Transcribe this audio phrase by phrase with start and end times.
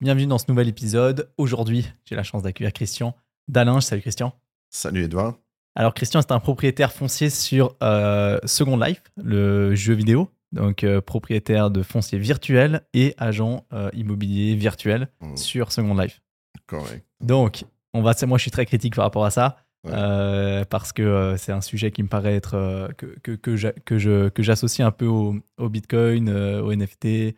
[0.00, 1.28] Bienvenue dans ce nouvel épisode.
[1.38, 3.16] Aujourd'hui, j'ai la chance d'accueillir Christian
[3.48, 3.82] Dalinge.
[3.82, 4.32] Salut Christian.
[4.70, 5.34] Salut Edouard.
[5.74, 10.30] Alors Christian, c'est un propriétaire foncier sur euh, Second Life, le jeu vidéo.
[10.52, 15.36] Donc euh, propriétaire de foncier virtuel et agent euh, immobilier virtuel Mmh.
[15.36, 16.20] sur Second Life.
[16.68, 17.04] Correct.
[17.20, 19.56] Donc, on va, moi je suis très critique par rapport à ça.
[19.84, 20.64] Ouais.
[20.70, 23.56] parce que c'est un sujet qui me paraît être que, que, que
[23.98, 27.34] je que j'associe un peu au, au Bitcoin, au NFT,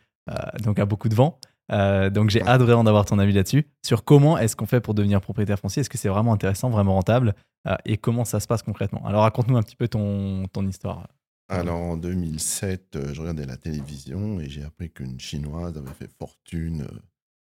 [0.63, 1.39] donc à beaucoup de vent.
[1.73, 2.49] Euh, donc j'ai Ouais.
[2.49, 5.81] adoré en avoir ton avis là-dessus sur comment est-ce qu'on fait pour devenir propriétaire foncier?
[5.83, 7.35] Est-ce que c'est vraiment intéressant, vraiment rentable?
[7.69, 9.05] Euh, et comment ça se passe concrètement?
[9.07, 11.07] Alors raconte-nous un petit peu ton, ton histoire.
[11.49, 16.11] Alors en 2007, euh, je regardais la télévision et j'ai appris qu'une chinoise avait fait
[16.19, 16.87] fortune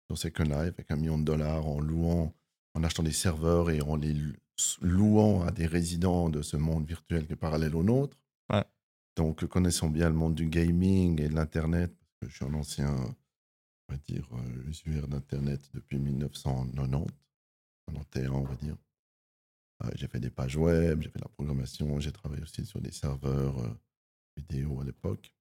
[0.10, 2.34] sur Second Life avec un million de dollars en louant,
[2.76, 4.16] en achetant des serveurs et en les
[4.82, 8.18] louant à des résidents de ce monde virtuel qui est parallèle au nôtre.
[8.52, 8.64] Ouais.
[9.18, 12.96] Donc connaissant bien le monde du gaming et de l'internet, je suis un ancien,
[13.90, 17.08] on va dire, euh, usuaire d'internet depuis 1990,
[17.88, 18.78] 91 on va dire.
[19.84, 22.82] Euh, j'ai fait des pages web, j'ai fait de la programmation, j'ai travaillé aussi sur
[22.82, 23.74] des serveurs euh,
[24.38, 25.34] vidéo à l'époque.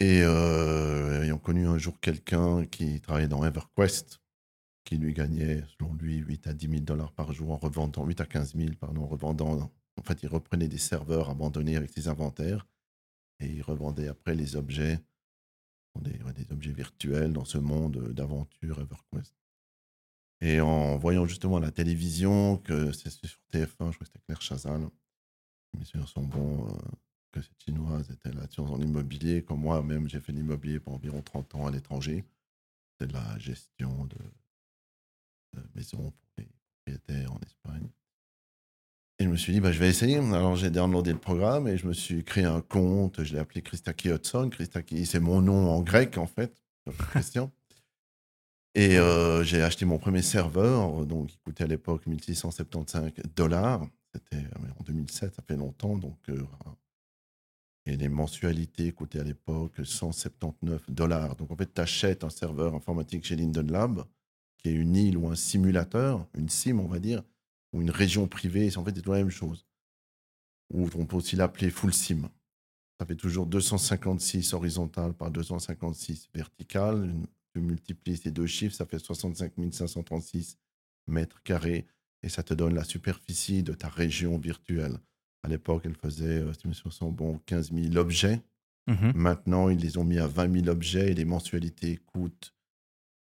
[0.00, 4.20] Et euh, ayant connu un jour quelqu'un qui travaillait dans EverQuest,
[4.84, 8.20] qui lui gagnait, selon lui, 8 à 10 000 dollars par jour en revendant, 8
[8.20, 9.72] à 15 000, pardon, en revendant.
[9.96, 12.66] En fait, il reprenait des serveurs abandonnés avec ses inventaires
[13.40, 15.00] et il revendait après les objets,
[16.00, 19.34] des, objets virtuels dans ce monde d'aventure EverQuest.
[20.40, 24.42] Et en voyant justement la télévision que c'est sur TF1, je crois que c'était Claire
[24.42, 24.88] Chazal,
[25.78, 26.78] mes souvenirs sont bons, euh,
[27.32, 31.54] que cette chinoise était là-dessus en immobilier, comme moi-même j'ai fait l'immobilier pendant environ 30
[31.54, 32.24] ans à l'étranger.
[32.98, 34.18] C'est de la gestion de,
[35.54, 36.48] de maisons pour les
[36.84, 37.88] propriétaires en Espagne.
[39.20, 40.16] Et je me suis dit, bah, je vais essayer.
[40.16, 43.22] Alors j'ai downloadé le programme et je me suis créé un compte.
[43.22, 44.48] Je l'ai appelé Christaki Hudson.
[44.50, 46.62] Christaki, c'est mon nom en grec en fait,
[47.10, 47.50] Christian.
[48.76, 53.86] Et euh, j'ai acheté mon premier serveur, donc il coûtait à l'époque 1675 dollars.
[54.12, 55.96] C'était euh, en 2007, ça fait longtemps.
[55.96, 56.42] Donc, euh,
[57.86, 61.36] et les mensualités coûtaient à l'époque 179 dollars.
[61.36, 64.04] Donc en fait, tu achètes un serveur informatique chez Linden Lab,
[64.58, 67.22] qui est une île ou un simulateur, une sim, on va dire,
[67.74, 68.70] ou une région privée.
[68.70, 69.66] C'est en fait c'est la même chose.
[70.72, 72.30] Ou on peut aussi l'appeler full sim.
[72.98, 77.12] Ça fait toujours 256 horizontal par 256 vertical.
[77.52, 80.56] Tu multiplies ces deux chiffres, ça fait 65 536
[81.08, 81.86] mètres carrés
[82.22, 84.98] et ça te donne la superficie de ta région virtuelle.
[85.42, 88.40] À l'époque, elle faisait, euh, si bons, 15 000 objets.
[88.86, 89.12] Mhm.
[89.14, 92.53] Maintenant, ils les ont mis à 20 000 objets et les mensualités coûtent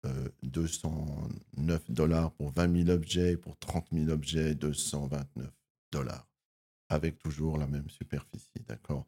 [0.08, 5.50] euh, 209 dollars pour 20 000 objets et pour 30 000 objets, 229
[5.92, 6.26] dollars.
[6.88, 9.06] Avec toujours la même superficie, d'accord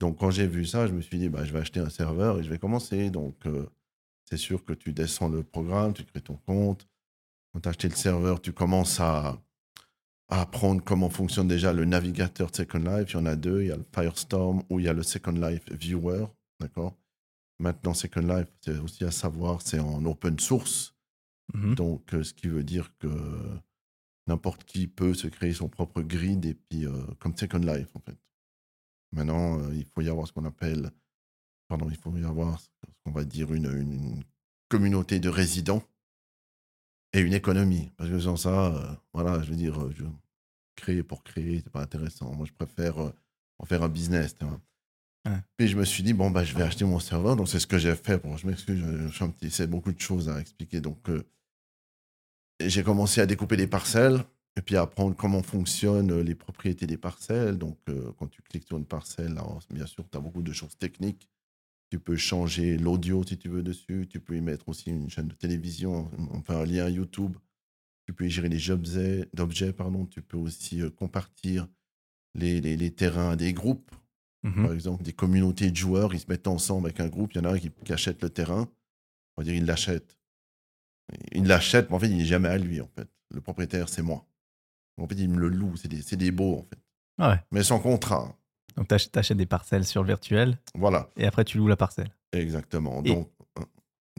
[0.00, 2.38] Donc, quand j'ai vu ça, je me suis dit, bah, je vais acheter un serveur
[2.38, 3.10] et je vais commencer.
[3.10, 3.66] Donc, euh,
[4.24, 6.86] c'est sûr que tu descends le programme, tu crées ton compte.
[7.52, 9.40] Quand tu as acheté le serveur, tu commences à,
[10.28, 13.10] à apprendre comment fonctionne déjà le navigateur de Second Life.
[13.10, 13.62] Il y en a deux.
[13.62, 16.26] Il y a le Firestorm ou il y a le Second Life Viewer.
[16.60, 16.96] D'accord
[17.58, 20.94] Maintenant, Second Life, c'est aussi à savoir, c'est en open source.
[21.54, 21.74] Mhm.
[21.74, 23.08] Donc, euh, ce qui veut dire que
[24.26, 28.00] n'importe qui peut se créer son propre grid et puis, euh, comme Second Life, en
[28.00, 28.18] fait.
[29.12, 30.90] Maintenant, euh, il faut y avoir ce qu'on appelle,
[31.68, 32.68] pardon, il faut y avoir ce
[33.04, 34.24] qu'on va dire une, une- une
[34.68, 35.82] communauté de résidents
[37.12, 37.90] et une économie.
[37.96, 40.04] Parce que sans ça, euh, voilà, je veux dire, je,
[40.74, 42.34] créer pour créer, c'est pas intéressant.
[42.34, 42.98] Moi, je préfère
[43.58, 44.36] en faire un business.
[44.36, 44.60] tu vois.
[45.26, 45.38] Ouais.
[45.56, 47.36] Puis je me suis dit, bon, bah, je vais acheter mon serveur.
[47.36, 48.18] Donc, c'est ce que j'ai fait.
[48.22, 48.82] Bon, je m'excuse,
[49.50, 50.80] c'est beaucoup de choses à expliquer.
[50.80, 51.24] Donc, euh,
[52.60, 54.24] j'ai commencé à découper des parcelles
[54.56, 57.58] et puis à apprendre comment fonctionnent euh, les propriétés des parcelles.
[57.58, 60.52] Donc, euh, quand tu cliques sur une parcelle, alors, bien sûr, tu as beaucoup de
[60.52, 61.28] choses techniques.
[61.90, 64.06] Tu peux changer l'audio si tu veux dessus.
[64.08, 67.36] Tu peux y mettre aussi une chaîne de télévision, enfin un lien YouTube.
[68.06, 70.06] Tu peux y gérer les objets, d'objets, pardon.
[70.06, 71.68] Tu peux aussi euh, compartir
[72.34, 73.90] les, les, les terrains des groupes.
[74.48, 74.62] Mhm.
[74.64, 77.32] Par exemple, des communautés de joueurs, ils se mettent ensemble avec un groupe.
[77.34, 78.68] Il y en a un qui, qui achète le terrain.
[79.36, 80.16] On va dire, il l'achète.
[81.32, 83.08] Il l'achète, mais en fait, il n'est jamais à lui, en fait.
[83.34, 84.24] Le propriétaire, c'est moi.
[84.98, 85.76] En fait, il me le loue.
[85.76, 86.78] C'est des, c'est des beaux, en fait.
[87.18, 87.40] Ah ouais.
[87.52, 88.34] Mais sans contrat.
[88.76, 92.10] Donc t'ach- t'achètes des parcelles sur le virtuel Voilà, et après tu loues la parcelle.
[92.32, 93.02] exactement.
[93.04, 93.62] Et- Donc, euh,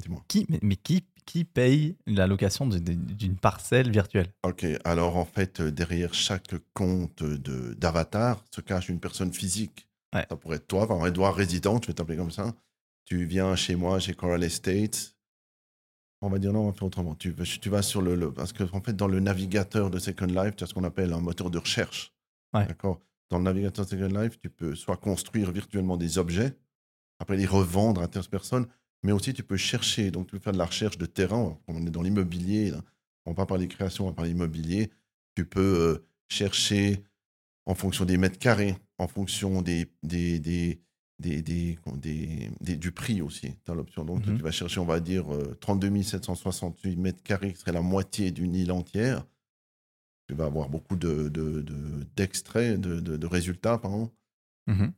[0.01, 0.23] dis-moi.
[0.27, 4.33] Qui, mais, mais qui, qui paye la location de- de- d'une parcelle virtuelle?
[4.43, 9.86] Ok, alors en fait, euh, derrière chaque compte de- d'avatar se cache une personne physique.
[10.15, 10.25] Ouais.
[10.29, 12.53] Ça pourrait être toi, enfin, Edouard résident, tu veux t'appeler comme ça.
[13.05, 15.15] Tu viens chez moi, chez Coral Estates.
[16.21, 17.13] On va dire non, on va faire autrement.
[17.15, 19.99] Tu, vas- tu vas sur le, le- Parce que, en fait, dans le navigateur de
[19.99, 22.13] Second Life, tu as ce qu'on appelle un moteur de recherche.
[22.53, 22.65] Ouais.
[22.65, 22.99] D'accord?
[23.29, 26.57] Dans le navigateur de Second Life, tu peux soit construire virtuellement des objets,
[27.19, 28.65] après les revendre à tierces personnes,
[29.03, 30.09] mais aussi tu peux chercher.
[30.09, 31.59] Donc, tu peux faire de la recherche de terrain.
[31.67, 32.73] On est dans l'immobilier.
[33.25, 34.89] On va pas parler création, on va parler immobilier.
[35.35, 37.03] Tu peux euh, chercher
[37.65, 40.81] en fonction des mètres carrés, en fonction des, des, des,
[41.19, 41.39] des,
[42.61, 43.55] des, du prix aussi.
[43.65, 44.05] Tu as l'option.
[44.05, 44.37] Donc, tu Mhm.
[44.41, 48.55] vas chercher, on va dire, euh, 32 768 mètres carrés, qui serait la moitié d'une
[48.55, 49.25] île entière.
[50.27, 54.11] Tu vas avoir beaucoup de, de, de- d'extraits, de, de, résultats, pardon.
[54.67, 54.93] Mhm.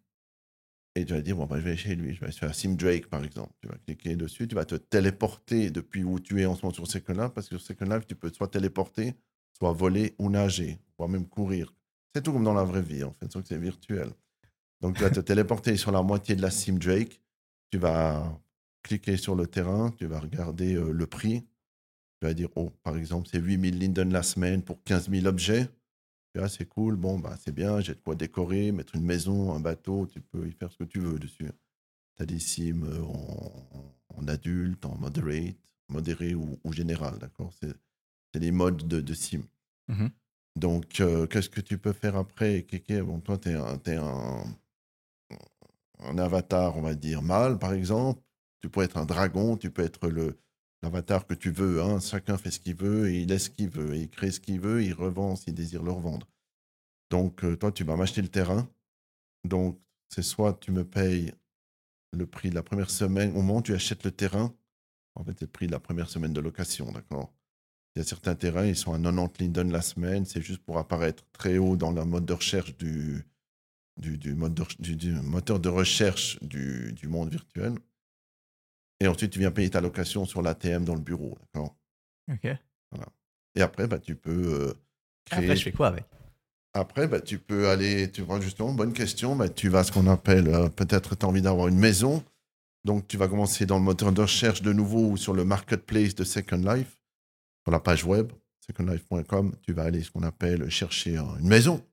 [0.95, 3.07] Et tu vas dire, bon, bah, je vais chez lui, je vais sur Sim Drake,
[3.07, 3.53] par exemple.
[3.61, 6.73] Tu vas cliquer dessus, tu vas te téléporter depuis où tu es en ce moment
[6.73, 9.13] sur Second Life, parce que sur Second Life, tu peux soit téléporter,
[9.57, 11.73] soit voler ou nager, voire même courir.
[12.13, 14.11] C'est tout comme dans la vraie vie, en fait, sauf que c'est virtuel.
[14.81, 17.21] Donc, tu vas te téléporter sur la moitié de la Sim Drake,
[17.71, 18.39] tu vas
[18.83, 21.45] cliquer sur le terrain, tu vas regarder euh, le prix.
[22.19, 25.69] Tu vas dire, oh, par exemple, c'est 8000 linden la semaine pour 15 000 objets.
[26.33, 29.53] Tu vois, c'est cool, bon, bah, c'est bien, j'ai de quoi décorer, mettre une maison,
[29.53, 31.49] un bateau, tu peux y faire ce que tu veux dessus.
[32.15, 33.01] Tu as des sims euh,
[34.15, 35.55] en, adulte, en moderate,
[35.87, 37.53] modéré ou, général, d'accord?
[37.61, 39.43] C'est les modes de, de sim.
[39.87, 40.11] Mhm.
[40.55, 43.01] Donc, euh, qu'est-ce que tu peux faire après Kéké?
[43.01, 44.43] Bon, toi, tu es, un,
[46.17, 48.21] avatar, on va dire, mâle, par exemple.
[48.61, 50.37] Tu peux être un dragon, tu peux être le
[50.81, 51.81] l'avatar que tu veux.
[51.81, 51.99] Hein.
[51.99, 53.95] Chacun fait ce qu'il veut et il laisse ce qu'il veut.
[53.95, 56.27] Et il crée ce qu'il veut, il revend s'il désire le revendre.
[57.09, 58.69] Donc, euh, toi, tu vas m'acheter le terrain.
[59.43, 59.79] Donc,
[60.09, 61.33] c'est soit tu me payes
[62.11, 64.53] le prix de la première semaine, au moment où tu achètes le terrain,
[65.15, 67.33] en fait, c'est le prix de la première semaine de location, d'accord?
[67.95, 70.77] Il y a certains terrains, ils sont à 90 linden la semaine, c'est juste pour
[70.77, 73.25] apparaître très haut dans le mode de recherche du,
[73.97, 77.73] du, du mode de- du- du moteur de recherche du, monde virtuel.
[78.99, 81.75] Et ensuite, tu viens payer ta location sur l'ATM dans le bureau, d'accord?
[82.31, 82.45] Ok.
[83.55, 84.31] Et après, bah, tu peux
[84.69, 84.73] euh,
[85.25, 85.45] créer...
[85.45, 86.05] Après, je fais quoi avec?
[86.73, 89.91] Après, bah, tu peux aller, tu vois justement, bonne question, bah, tu vas à ce
[89.91, 92.23] qu'on appelle, euh, peut-être tu as envie d'avoir une maison,
[92.85, 96.13] donc tu vas commencer dans le moteur de recherche de nouveau ou sur le marketplace
[96.13, 96.98] de Second Life,
[97.69, 98.31] sur la page web,
[98.65, 101.83] secondlife.com, tu vas aller ce qu'on appelle chercher une maison.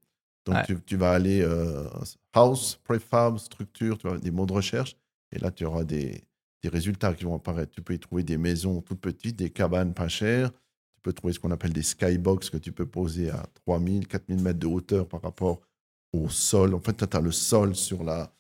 [0.47, 0.65] Donc Ouais.
[0.65, 1.87] tu, tu vas aller euh,
[2.33, 4.97] house, prefab, structure, tu vas des mots de recherche,
[5.33, 6.23] et là tu auras des,
[6.63, 7.73] des résultats qui vont apparaître.
[7.73, 10.51] Tu peux y trouver des maisons toutes petites, des cabanes pas chères,
[10.95, 14.41] tu peux trouver ce qu'on appelle des skybox que tu peux poser à 3000, 4000
[14.41, 15.61] mètres de hauteur par rapport
[16.15, 16.75] au sol.
[16.75, 18.33] En fait, tu as le sol sur la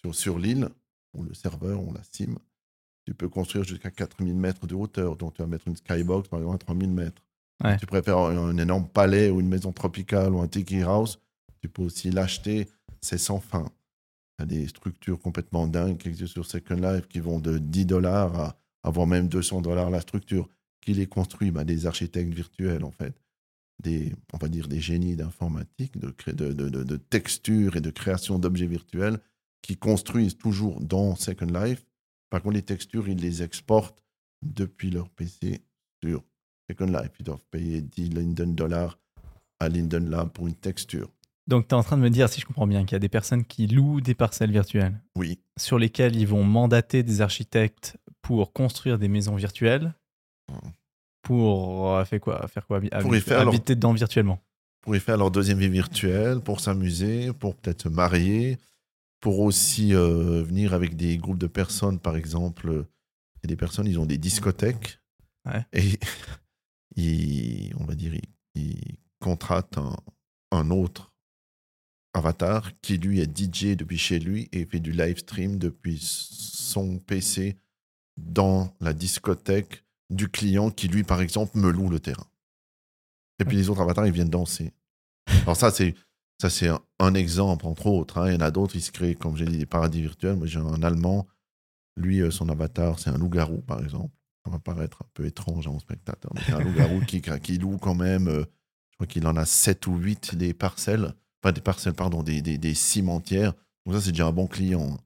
[0.00, 0.68] sur, sur l'île,
[1.14, 2.34] ou le serveur, ou la sim.
[3.04, 5.16] Tu peux construire jusqu'à 4000 mètres de hauteur.
[5.16, 7.22] Donc, tu vas mettre une skybox, par exemple, à 3000 mètres.
[7.62, 7.76] Ouais.
[7.78, 11.20] Tu préfères un, énorme palais ou une maison tropicale ou un tiki house,
[11.60, 12.68] tu peux aussi l'acheter.
[13.00, 13.70] C'est sans fin.
[14.38, 17.58] Il y a des structures complètement dingues qui existent sur Second Life qui vont de
[17.58, 20.48] 10 dollars à avoir même 200 dollars la structure.
[20.80, 21.52] Qui les construit?
[21.52, 23.14] Bah, Des architectes virtuels, en fait.
[23.82, 28.38] Des, on va dire des génies d'informatique, de, de, de, de texture et de création
[28.38, 29.18] d'objets virtuels
[29.62, 31.84] qui construisent toujours dans Second Life.
[32.32, 34.02] Par contre, les textures, ils les exportent
[34.42, 35.60] depuis leur PC
[36.02, 36.24] sur
[36.70, 37.10] Second Life.
[37.20, 38.98] Ils doivent payer 10 Linden dollars
[39.60, 41.10] à Linden Lab pour une texture.
[41.46, 43.00] Donc, tu es en train de me dire, si je comprends bien, qu'il y a
[43.00, 47.98] des personnes qui louent des parcelles virtuelles Oui, sur lesquelles ils vont mandater des architectes
[48.22, 49.92] pour construire des maisons virtuelles
[50.50, 50.72] Mhm.
[51.22, 52.80] pour euh, faire quoi, faire quoi?
[53.00, 54.40] Pour y faire leur- habiter dedans virtuellement.
[54.80, 58.56] pour y faire leur deuxième vie virtuelle, pour s'amuser, pour peut-être se marier,
[59.22, 62.86] pour aussi euh, venir avec des groupes de personnes, par exemple.
[63.36, 65.00] Il y a des personnes, ils ont des discothèques.
[65.46, 65.64] Ouais.
[65.72, 65.98] Et
[66.96, 68.28] ils, on va dire, ils,
[68.60, 69.96] ils contractent un,
[70.50, 71.14] un autre
[72.14, 76.98] avatar qui, lui, est DJ depuis chez lui et fait du live stream depuis son
[76.98, 77.56] PC
[78.16, 82.26] dans la discothèque du client qui, lui, par exemple, me loue le terrain.
[83.38, 84.72] Et puis les autres avatars, ils viennent danser.
[85.42, 85.94] Alors ça, c'est
[86.42, 88.18] ça c'est un, un exemple, entre autres.
[88.18, 88.28] hein.
[88.30, 90.36] Il y en a d'autres, ils se créent, comme j'ai dit, des paradis virtuels.
[90.36, 91.26] Moi, j'ai un Allemand.
[91.96, 94.14] Lui, euh, son avatar, c'est un loup-garou, par exemple.
[94.44, 96.32] Ça va paraître un peu étrange à mon spectateur.
[96.44, 98.44] C'est un loup-garou qui, qui loue quand même, euh,
[98.90, 101.14] je crois qu'il en a 7 ou 8 des parcelles.
[101.42, 103.52] Pas des parcelles, pardon, des, des, des cimentières.
[103.86, 104.96] Donc ça, c'est déjà un bon client.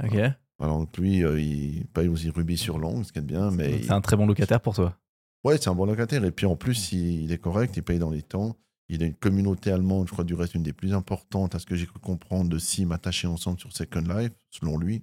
[0.00, 0.06] hein.
[0.06, 0.16] Ok.
[0.60, 3.50] Alors donc lui, euh, il paye aussi rubis sur l'ongle, ce qui est bien.
[3.50, 4.96] Mais Donc, il- C'est un très bon locataire pour toi.
[5.44, 6.24] Ouais, c'est un bon locataire.
[6.24, 8.56] Et puis en plus, il, il est correct, il paye dans les temps.
[8.92, 11.64] Il a une communauté allemande, je crois, du reste, une des plus importantes, à ce
[11.64, 15.02] que j'ai cru comprendre, de Sim attachés ensemble sur Second Life, selon lui.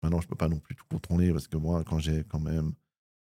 [0.00, 2.38] Maintenant, je ne peux pas non plus tout contrôler, parce que moi, quand j'ai quand
[2.38, 2.72] même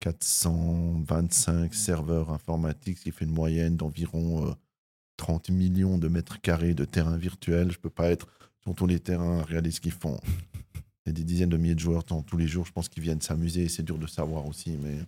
[0.01, 4.55] 425 serveurs informatiques, ce qui fait une moyenne d'environ euh,
[5.19, 8.27] 30 millions de mètres carrés de terrain virtuel, je ne peux pas être
[8.65, 10.19] sur tous les terrains à regarder ce qu'ils font.
[11.07, 13.05] Il y a des dizaines de milliers de joueurs tous les jours, je pense qu'ils
[13.05, 14.99] viennent s'amuser, c'est dur de savoir aussi, mais...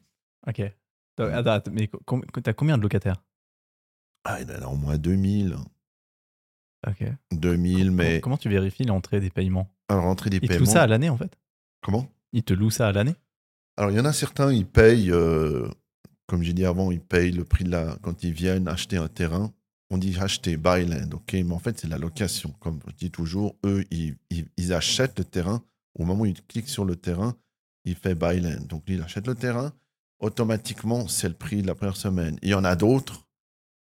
[0.46, 0.62] Ok.
[1.16, 1.90] Donc, attends, mais
[2.44, 3.20] t'as combien de locataires?
[4.30, 5.56] Ah, il en a au moins 2000.
[6.86, 7.02] Ok.
[7.32, 9.74] 2000, mais Comment, comment tu vérifies l'entrée des paiements?
[9.88, 10.60] À la rentrée des Ils te paiements.
[10.60, 11.32] louent ça à l'année en fait?
[11.82, 12.06] Comment?
[12.32, 13.14] Ils te louent ça à l'année?
[13.78, 15.66] Alors, il y en a certains, ils payent, euh,
[16.26, 17.96] comme j'ai dit avant, ils payent le prix de la.
[18.02, 19.52] Quand ils viennent acheter un terrain,
[19.90, 22.50] on dit acheter, buy land, ok Mais en fait, c'est la location.
[22.60, 25.62] Comme je dis toujours, eux, ils, ils, ils achètent le terrain.
[25.98, 27.34] Au moment où ils cliquent sur le terrain,
[27.84, 28.66] il fait buy land.
[28.68, 29.72] Donc, il achète le terrain.
[30.20, 32.36] Automatiquement, c'est le prix de la première semaine.
[32.42, 33.27] Il y en a d'autres,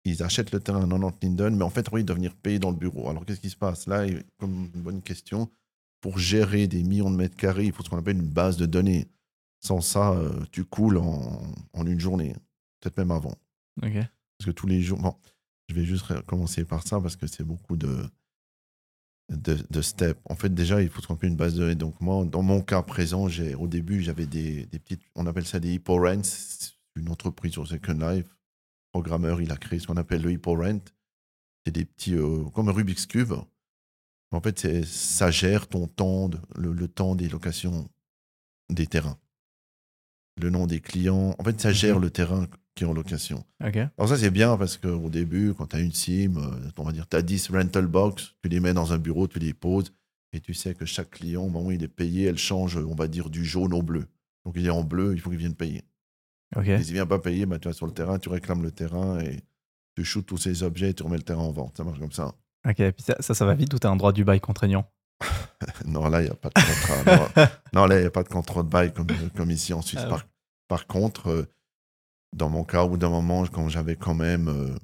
[0.05, 2.59] ils achètent le terrain à 90 Linden, mais en fait, oui, ils doivent venir payer
[2.59, 3.09] dans le bureau.
[3.09, 3.87] Alors, qu'est-ce qui se passe?
[3.87, 4.05] Là,
[4.37, 5.49] comme une bonne question,
[5.99, 8.67] pour gérer des millions de mètres carrés, il faut ce qu'on appelle une base de
[8.67, 9.07] données.
[9.59, 11.41] Sans ça, euh, tu coules en,
[11.73, 12.35] en une journée,
[12.79, 13.33] peut-être même avant.
[13.81, 13.93] Ok.
[13.93, 14.99] Parce que tous les jours.
[14.99, 15.15] Bon,
[15.69, 18.05] je vais juste commencer par ça parce que c'est beaucoup de,
[19.31, 20.19] de, de steps.
[20.25, 21.75] En fait, déjà, il faut se remplir une base de données.
[21.75, 25.01] Donc, moi, dans mon cas présent, j'ai, au début, j'avais des, des petites.
[25.15, 26.21] On appelle ça des HippoRents.
[26.23, 28.27] C'est une entreprise sur Second Life.
[28.99, 30.79] Programmeur, il a créé ce qu'on appelle le HippoRent.
[31.65, 32.15] C'est des petits.
[32.15, 33.33] euh, comme un Rubik's Cube.
[34.31, 37.89] En fait, ça gère ton temps, de- le, le temps des locations
[38.69, 39.17] des terrains.
[40.41, 41.35] Le nom des clients.
[41.37, 43.43] En fait, ça gère le terrain qui est en location.
[43.97, 46.93] Alors ça, c'est bien parce qu'au début, quand tu as une sim, euh, on va
[46.93, 49.91] dire, tu as 10 rental box, tu les mets dans un bureau, tu les poses,
[50.31, 52.95] et tu sais que chaque client, au moment où il est payé, elle change, on
[52.95, 54.05] va dire, du jaune au bleu.
[54.45, 55.83] Donc il est en bleu, il faut qu'il vienne payer.
[56.55, 56.67] Ok.
[56.67, 58.71] Et s'il ne vient pas payer, bah, tu vas sur le terrain, tu réclames le
[58.71, 59.39] terrain et
[59.95, 61.77] tu shoots tous ces objets et tu remets le terrain en vente.
[61.77, 62.35] Ça marche comme ça.
[62.67, 62.75] Ok.
[62.75, 64.89] Puis ça, ça, ça va vite ou t'as un droit du bail contraignant?
[65.85, 67.17] Non, là, il n'y a pas de contrat.
[67.17, 69.81] non, non, là, il n'y a pas de contrat de bail comme, comme ici en
[69.81, 70.01] Suisse.
[70.03, 70.25] Ah par,
[70.67, 71.45] par contre, euh,
[72.35, 74.75] dans mon cas, au bout d'un moment, quand j'avais quand même, euh,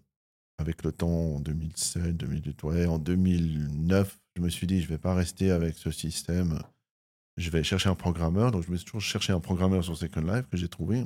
[0.57, 4.89] avec le temps, en 2007, 2008, ouais, en 2009, je me suis dit, je ne
[4.91, 6.59] vais pas rester avec ce système.
[7.37, 8.51] Je vais chercher un programmeur.
[8.51, 11.05] Donc, je me suis toujours cherché un programmeur sur Second Life que j'ai trouvé.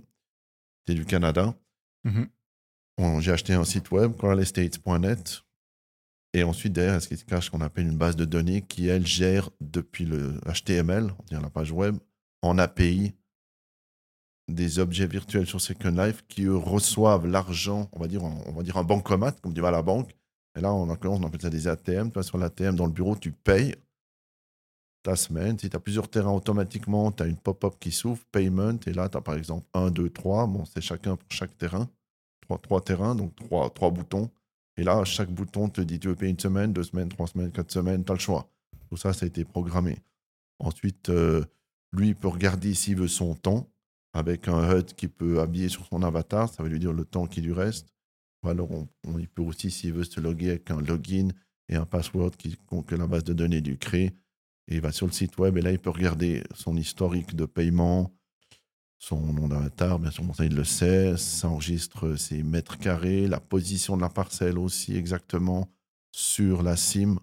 [0.87, 1.55] C'est du Canada.
[2.03, 2.27] Mhm.
[2.97, 5.41] Bon, J'ai acheté un site web, coralestates.net.
[6.33, 9.05] Et ensuite, derrière, ce qui se cache, qu'on appelle une base de données qui, elle,
[9.07, 11.97] gère depuis le HTML, on dirait la page web,
[12.41, 13.13] en API,
[14.47, 18.51] des objets virtuels sur Second Life qui, eux, reçoivent l'argent, on va dire, en- on
[18.51, 20.15] va dire un bancomat, comme tu vas à la banque.
[20.57, 22.09] Et là, en l'occurrence, on appelle ça des ATM.
[22.11, 23.75] Tu vas sur l'ATM dans le bureau, tu payes
[25.05, 25.57] ta semaine.
[25.59, 28.79] Si tu as plusieurs terrains automatiquement, tu as une pop-up qui s'ouvre, payment.
[28.87, 30.47] Et là, tu as par exemple 1, 2, 3.
[30.47, 31.87] Bon, c'est chacun pour chaque terrain.
[32.41, 34.29] Trois, trois terrains, donc trois, trois boutons.
[34.77, 37.51] Et là, chaque bouton te dit tu veux payer une semaine, deux semaines, trois semaines,
[37.51, 38.49] quatre semaines, tu as le choix.
[38.89, 39.99] Tout ça, ça a été programmé.
[40.59, 41.43] Ensuite, euh,
[41.93, 43.67] lui, peut regarder s'il veut son temps
[44.13, 46.51] avec un HUD qui peut habiller sur son avatar.
[46.51, 47.87] Ça veut lui dire le temps qui lui reste.
[48.43, 51.29] Ou alors, on- on- il peut aussi, s'il veut se loguer avec un login
[51.69, 52.57] et un password qui,
[52.87, 54.13] que la base de données lui crée.
[54.67, 57.45] Et il va sur le site web et là, il peut regarder son historique de
[57.45, 58.13] paiement,
[58.97, 63.27] son nom d'avatar, bien sûr, bon, ça il le sait, ça enregistre ses mètres carrés,
[63.27, 65.71] la position de la parcelle aussi exactement
[66.11, 67.19] sur la cime,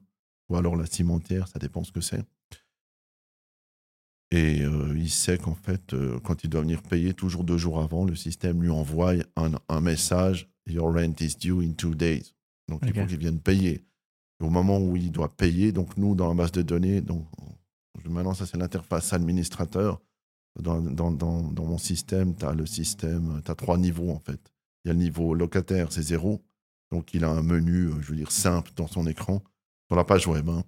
[0.48, 2.24] ou alors la cime entière, ça dépend ce que c'est.
[4.30, 7.82] Et euh, il sait qu'en fait, euh, quand il doit venir payer, toujours deux jours
[7.82, 12.34] avant, le système lui envoie un, un message Your rent is due in two days.
[12.68, 13.84] Donc il faut qu'il vienne payer.
[14.42, 17.26] Au moment où il doit payer, donc nous, dans la base de données, donc,
[18.04, 20.00] maintenant, ça c'est l'interface administrateur
[20.60, 24.52] dans, dans, dans, mon système, tu as le système, tu as trois niveaux en fait.
[24.84, 26.42] Il y a le niveau locataire, c'est zéro.
[26.90, 29.42] Donc il a un menu, euh, je veux dire, simple dans son écran,
[29.88, 30.64] sur la page web, hein,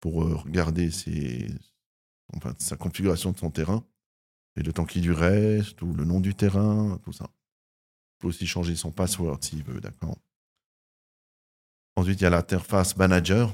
[0.00, 1.48] pour euh, regarder ses,
[2.36, 3.84] enfin, sa configuration de son terrain,
[4.56, 7.28] et le temps qui lui reste, ou le nom du terrain, tout ça.
[7.30, 10.18] Il peut aussi changer son password s'il veut, d'accord
[11.98, 13.52] Ensuite, il y a l'interface manager.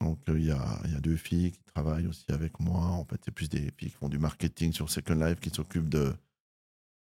[0.00, 2.80] Donc, euh, il y, a, il y a deux filles qui travaillent aussi avec moi.
[2.80, 5.88] En fait, c'est plus des filles qui font du marketing sur Second Life, qui s'occupent
[5.88, 6.14] de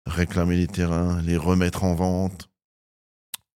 [0.07, 2.50] réclamer les terrains, les remettre en vente.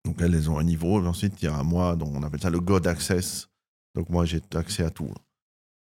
[0.06, 1.04] Donc, elles, elles ont un niveau.
[1.06, 3.50] Ensuite, il y a moi, dont on appelle ça le God Access.
[3.94, 5.12] Donc, moi, j'ai accès à tout.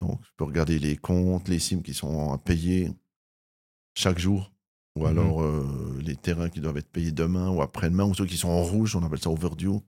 [0.01, 2.91] Donc, je peux regarder les comptes, les sims qui sont à payer
[3.95, 4.51] chaque jour.
[4.97, 5.07] Ou Mhm.
[5.09, 8.49] alors euh, les terrains qui doivent être payés demain ou après-demain, ou ceux qui sont
[8.49, 9.79] en rouge, on appelle ça overdue.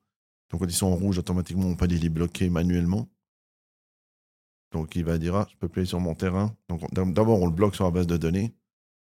[0.50, 3.08] Donc, quand ils sont en rouge, automatiquement, on peut les bloquer manuellement.
[4.72, 6.54] Donc, il va dire, ah, je peux payer sur mon terrain.
[6.68, 8.54] Donc, on- d'abord, on le bloque sur la base de données.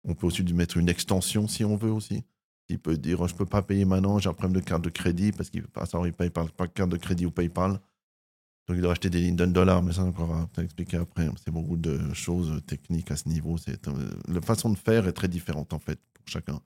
[0.03, 2.23] On peut aussi lui mettre une extension si on veut aussi.
[2.69, 5.31] Il peut dire, je peux pas payer maintenant, j'ai un problème de carte de crédit
[5.31, 5.63] parce qu'il
[6.05, 7.73] il paye par, carte de crédit ou PayPal.
[8.67, 11.29] Donc, il doit acheter des lignes d'un dollar, mais ça, on va peut-être expliquer après.
[11.43, 13.57] C'est beaucoup de choses techniques à ce niveau.
[13.57, 16.61] C'est, euh, la façon de faire est très différente, en fait, pour chacun.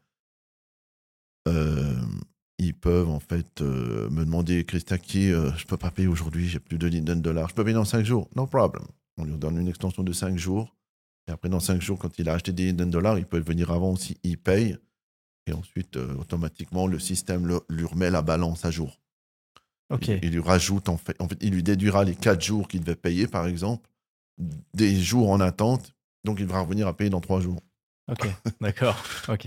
[1.47, 2.01] Euh,
[2.57, 6.59] ils peuvent, en fait, euh, me demander, Christaki, euh, je peux pas payer aujourd'hui, j'ai
[6.59, 7.49] plus de lignes d'un dollar.
[7.49, 8.29] Je peux payer dans 5 jours.
[8.35, 8.83] No problem.
[9.17, 10.75] On lui donne une extension de 5 jours.
[11.27, 13.39] Et après, dans 5 jours, quand il a acheté des lignes d'un dollar, il peut
[13.39, 14.77] venir avant aussi, il paye.
[15.47, 18.99] Et ensuite, euh, automatiquement, le système le- lui remet la balance à jour.
[19.91, 20.07] Ok.
[20.07, 22.81] Il, il lui rajoute, en fait, en fait, il lui déduira les 4 jours qu'il
[22.81, 23.89] devait payer, par exemple,
[24.73, 25.93] des jours en attente.
[26.23, 27.61] Donc, il devra revenir à payer dans trois jours.
[28.07, 28.27] Ok,
[28.61, 28.95] d'accord.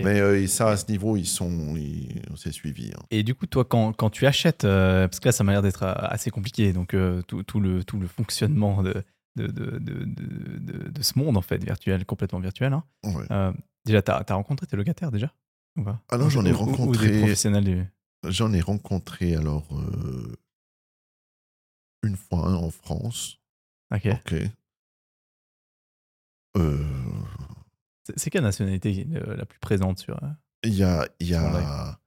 [0.03, 2.91] Mais euh, ça, à ce niveau, ils sont, ils- on s'est suivi.
[2.93, 2.99] hein.
[3.09, 5.61] Et du coup, toi, quand, quand tu achètes, euh, parce que là, ça m'a l'air
[5.61, 9.01] d'être euh, assez compliqué, donc euh, tout, tout le, tout le fonctionnement de,
[9.37, 10.03] de, de, de,
[10.89, 12.73] de- ce monde, en fait, virtuel, complètement virtuel.
[12.73, 12.83] hein.
[13.05, 13.53] Ouais.
[13.85, 15.33] Déjà, t'as as rencontré tes locataires déjà
[15.77, 16.01] ou pas?
[16.09, 17.35] Ah non, j'en ai rencontré- du-
[18.27, 19.69] J'en ai rencontré alors
[22.03, 23.39] une fois en France.
[23.93, 24.07] Ok.
[24.07, 24.35] Ok.
[26.57, 26.77] Euh,
[28.15, 30.21] C'est- quelle nationalité euh, la plus présente sur.
[30.23, 30.27] euh,
[30.63, 31.99] Il y a, il y a,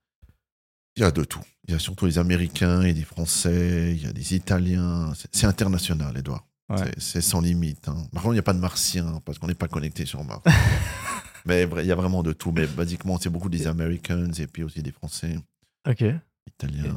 [0.95, 1.41] il y a de tout.
[1.67, 3.93] Il y a surtout les Américains et des Français.
[3.95, 5.11] Il y a des Italiens.
[5.31, 6.45] C'est international, Edouard.
[6.69, 6.91] Ouais.
[6.97, 7.87] C'est- sans limite.
[7.87, 8.07] hein.
[8.13, 10.41] Par contre, il n'y a pas de Martiens parce qu'on n'est pas connecté sur Mars.
[11.45, 12.51] Mais il y a vraiment de tout.
[12.51, 15.37] Mais basiquement, c'est beaucoup des Americans et puis aussi des Français,
[15.87, 16.03] Ok.
[16.47, 16.95] Italiens.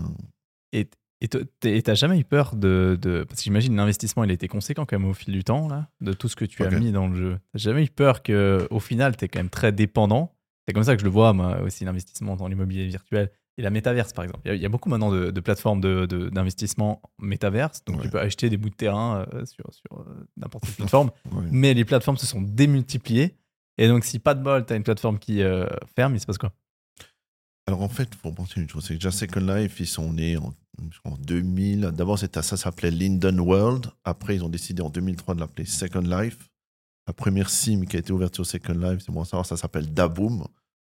[0.73, 0.89] Et
[1.23, 4.85] et t'as jamais eu peur de, de- parce que j'imagine l'investissement il a été conséquent
[4.85, 7.09] quand même au fil du temps là, de tout ce que tu as mis dans
[7.09, 7.39] le jeu.
[7.53, 10.35] T'as jamais eu peur que au final t'es quand même très dépendant.
[10.69, 13.71] C'est comme ça que je le vois moi aussi l'investissement dans l'immobilier virtuel et la
[13.71, 14.43] métaverse par exemple.
[14.45, 17.83] Il y a, il y a beaucoup maintenant de, de plateformes de- de- d'investissement métaverse,
[17.87, 21.11] donc tu peux acheter des bouts de terrain euh, sur, sur euh, n'importe quelle plateforme.
[21.33, 21.45] Ouais.
[21.51, 23.37] Mais les plateformes se sont démultipliées
[23.79, 26.37] et donc si pas de bol t'as une plateforme qui euh, ferme, il se passe
[26.39, 26.53] quoi?
[27.69, 30.55] Alors en fait, faut penser une chose, c'est que Second Life, ils sont nés en,
[30.91, 31.81] je crois, en 2000.
[31.95, 33.87] D'abord, ça s'appelait Linden World.
[34.05, 36.49] Après, ils ont décidé en 2003 de l'appeler Second Life.
[37.09, 39.93] La première sim qui a été ouverte sur Second Life, c'est bon savoir, ça s'appelle
[39.93, 40.47] Daboom.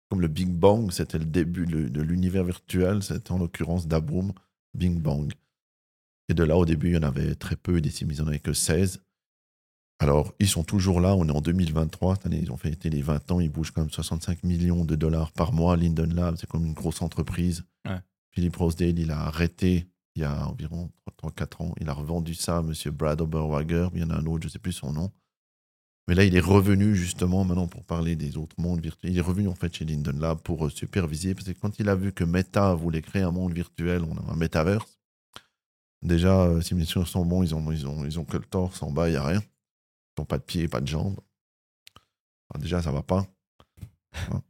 [0.09, 3.02] Comme le Big Bang, c'était le début de, l'univers virtuel.
[3.02, 4.33] C'était en l'occurrence Daboom,
[4.75, 5.33] Big Bang.
[6.28, 7.80] Et de là, au début, il y en avait très peu.
[7.80, 9.02] Des sims, ils n'en avaient que 16.
[9.99, 11.15] Alors, ils sont toujours là.
[11.15, 12.17] On est en 2023.
[12.17, 13.41] Cette année, ils ont fêté les 20 ans.
[13.41, 15.76] Ils bougent quand même 65 millions de dollars par mois.
[15.76, 17.65] Linden Lab, c'est comme une grosse entreprise.
[17.87, 17.99] Ouais.
[18.31, 19.87] Philippe Rosedale, il a arrêté
[20.17, 20.91] il y a environ
[21.23, 21.75] 3-4 ans.
[21.81, 22.73] Il a revendu ça à M.
[22.93, 23.88] Brad Oberwager.
[23.95, 25.12] Il y en a un autre, je ne sais plus son nom.
[26.09, 29.12] Mais là, il est revenu justement maintenant pour parler des autres mondes virtuels.
[29.12, 31.35] Il est revenu en fait chez Linden Lab pour euh, superviser.
[31.35, 34.33] Parce que quand il a vu que Meta voulait créer un monde virtuel, on a
[34.33, 34.99] un metaverse.
[36.02, 38.45] Déjà, euh, si mes souvenirs sont bons, ils ont, ils ont, ils ont que le
[38.45, 39.43] torse en bas, il n'y a rien.
[40.19, 41.19] N'ont pas de pieds, pas de jambes.
[42.50, 43.26] Alors déjà, ça va pas.
[44.31, 44.43] Hein.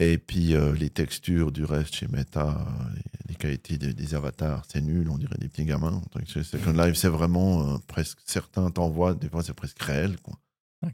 [0.00, 4.64] Et puis, euh, les textures du reste chez Meta, les, les qualités des, des avatars,
[4.68, 6.02] c'est nul, on dirait des petits gamins.
[6.26, 8.18] Second Life, c'est vraiment euh, presque.
[8.24, 10.20] Certains t'envoient, des fois, c'est presque réel.
[10.20, 10.38] Quoi.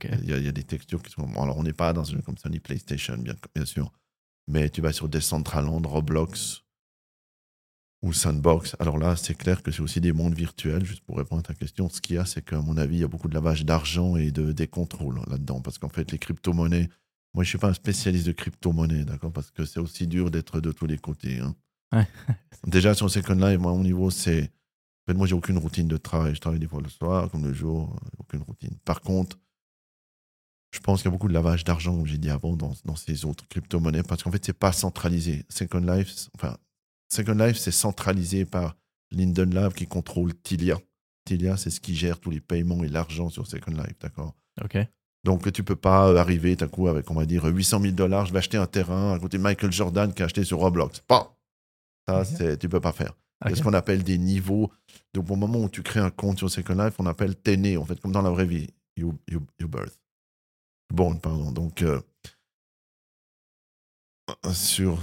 [0.05, 1.27] Il y, a, il y a des textures qui sont.
[1.27, 3.91] bon, alors, on n'est pas dans un jeu comme Sony PlayStation, bien, bien sûr.
[4.47, 6.63] Mais tu vas sur Decentraland, Roblox
[8.03, 8.77] ou Sandbox.
[8.79, 10.85] Alors là, c'est clair que c'est aussi des mondes virtuels.
[10.85, 13.01] Juste pour répondre à ta question, ce qu'il y a, c'est qu'à mon avis, il
[13.01, 15.61] y a beaucoup de lavage d'argent et de des contrôles là-dedans.
[15.61, 16.89] Parce qu'en fait, les crypto-monnaies.
[17.35, 20.31] Moi, je ne suis pas un spécialiste de crypto-monnaies, d'accord Parce que c'est aussi dur
[20.31, 21.39] d'être de tous les côtés.
[21.39, 21.55] hein.
[21.93, 22.07] Ouais.
[22.67, 24.45] Déjà, sur Second Life, moi, mon niveau, c'est.
[24.45, 26.35] En fait, moi, j'ai aucune routine de travail.
[26.35, 28.77] Je travaille des fois le soir, comme le jour, euh, aucune routine.
[28.85, 29.39] Par contre,
[30.73, 32.97] je pense qu'il y a beaucoup de lavage d'argent, comme j'ai dit avant, dans, dans
[32.97, 35.45] ces autres crypto-monnaies, parce qu'en fait, c'est pas centralisé.
[35.49, 36.57] Second Life, enfin,
[37.13, 38.77] Second Life, c'est centralisé par
[39.11, 40.79] Linden Lab qui contrôle Tilia.
[41.25, 44.35] Tilia, c'est ce qui gère tous les paiements et l'argent sur Second Life, d'accord?
[44.63, 44.79] Ok.
[45.25, 48.27] donc, tu peux pas euh, arriver d'un coup avec, on va dire, 800 000 dollars,
[48.27, 51.01] je vais acheter un terrain à côté de Michael Jordan qui a acheté sur Roblox.
[51.01, 51.37] Pas.
[52.09, 52.27] Ça, Ok.
[52.37, 53.13] c'est, tu peux pas faire.
[53.45, 53.57] Ok.
[53.57, 54.71] ce qu'on appelle des niveaux.
[55.15, 57.77] Donc, au moment où tu crées un compte sur Second Life, on appelle t'es né,
[57.77, 58.69] en fait, comme dans la vraie vie.
[58.97, 59.99] You, you, you birth.
[60.93, 61.51] Born, pardon.
[61.53, 62.01] Donc, euh,
[64.53, 64.99] sur,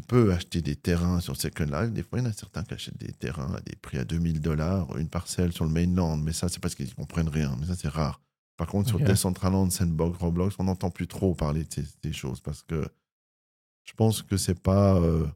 [0.00, 1.90] tu peux acheter des terrains sur Second Life.
[1.92, 4.04] Des fois, il y en a certains qui achètent des terrains à des prix à
[4.04, 6.16] 2000 dollars, une parcelle sur le mainland.
[6.18, 7.56] Mais ça, c'est parce qu'ils comprennent rien.
[7.58, 8.20] Mais ça, c'est rare.
[8.56, 9.04] Par contre, sur Ok.
[9.06, 12.86] Decentraland, Sandbox, Roblox, on n'entend plus trop parler de ces, ces choses parce que
[13.84, 14.96] je pense que c'est pas.
[14.96, 15.26] euh,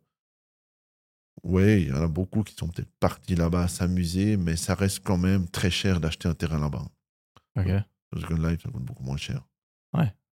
[1.42, 5.01] Oui, il y en a beaucoup qui sont peut-être partis là-bas s'amuser, mais ça reste
[5.05, 6.85] quand même très cher d'acheter un terrain là-bas.
[7.57, 7.68] Ok.
[8.11, 9.46] Parce que Live, ça coûte beaucoup moins cher.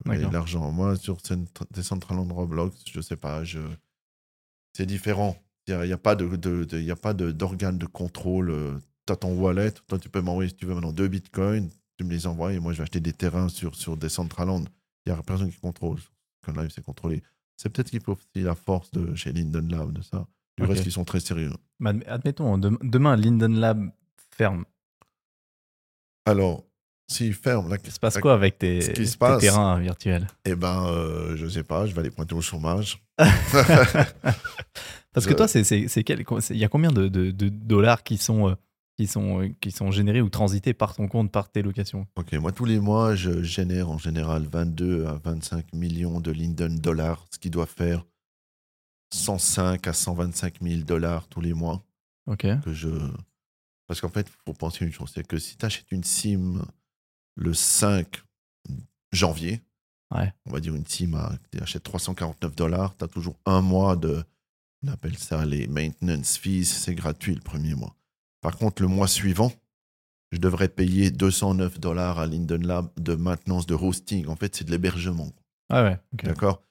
[0.06, 3.60] Ouais, l'argent, moi, sur Cent- Decentraland Roblox, je sais pas, je...
[4.76, 5.36] c'est différent.
[5.66, 8.80] Il n'y a, a pas de, de- de- de- d'organe de, contrôle.
[9.06, 12.04] Tu as ton wallet, toi, tu peux m'envoyer, si tu veux, maintenant deux bitcoins, tu
[12.04, 14.64] me les envoies et moi, je vais acheter des terrains sur, sur Decentraland.
[15.06, 15.98] Il n'y a personne qui contrôle.
[16.44, 17.22] Quand Live, c'est contrôlé.
[17.56, 20.26] C'est peut-être qu'il faut aussi la force de chez Linden Lab, de ça.
[20.58, 21.52] Du reste, ils sont très sérieux.
[22.06, 23.90] Admettons, dem- demain, Linden Lab
[24.36, 24.64] ferme.
[26.26, 26.64] Alors,
[27.06, 29.78] s'ils ferment, là, Il se passe quoi avec tes, Ce qui se tes passe- terrains
[29.78, 30.26] virtuels?
[30.44, 33.02] Eh ben, euh, je sais pas, je vais aller pointer au chômage.
[35.12, 35.64] Parce que toi, c'est
[36.04, 38.54] quel- il y a combien de, de- de dollars qui sont, euh,
[38.96, 42.06] qui, sont, euh, qui sont générés ou transités par ton compte, par tes locations?
[42.16, 46.78] Ok, moi tous les mois, je génère en général 22 à 25 millions de Linden
[46.80, 48.04] dollars, ce qui doit faire
[49.14, 51.82] 105 à 125 000 dollars tous les mois
[52.26, 52.46] Ok.
[52.64, 52.88] que je.
[53.86, 56.64] Parce qu'en fait, il faut penser une chose, c'est que si tu achètes une sim
[57.36, 58.22] le 5
[59.12, 59.60] janvier.
[60.14, 60.32] Ouais.
[60.46, 63.96] On va dire une team à, tu achètes 349 dollars, tu as toujours un mois
[63.96, 64.22] de,
[64.86, 67.96] on appelle ça les maintenance fees, c'est gratuit le premier mois.
[68.40, 69.52] Par contre, le mois suivant,
[70.30, 74.26] je devrais payer 209 dollars à Linden Lab de maintenance de hosting.
[74.26, 75.30] En fait, c'est de l'hébergement.
[75.70, 75.98] Ah ouais.
[76.12, 76.62] D'accord?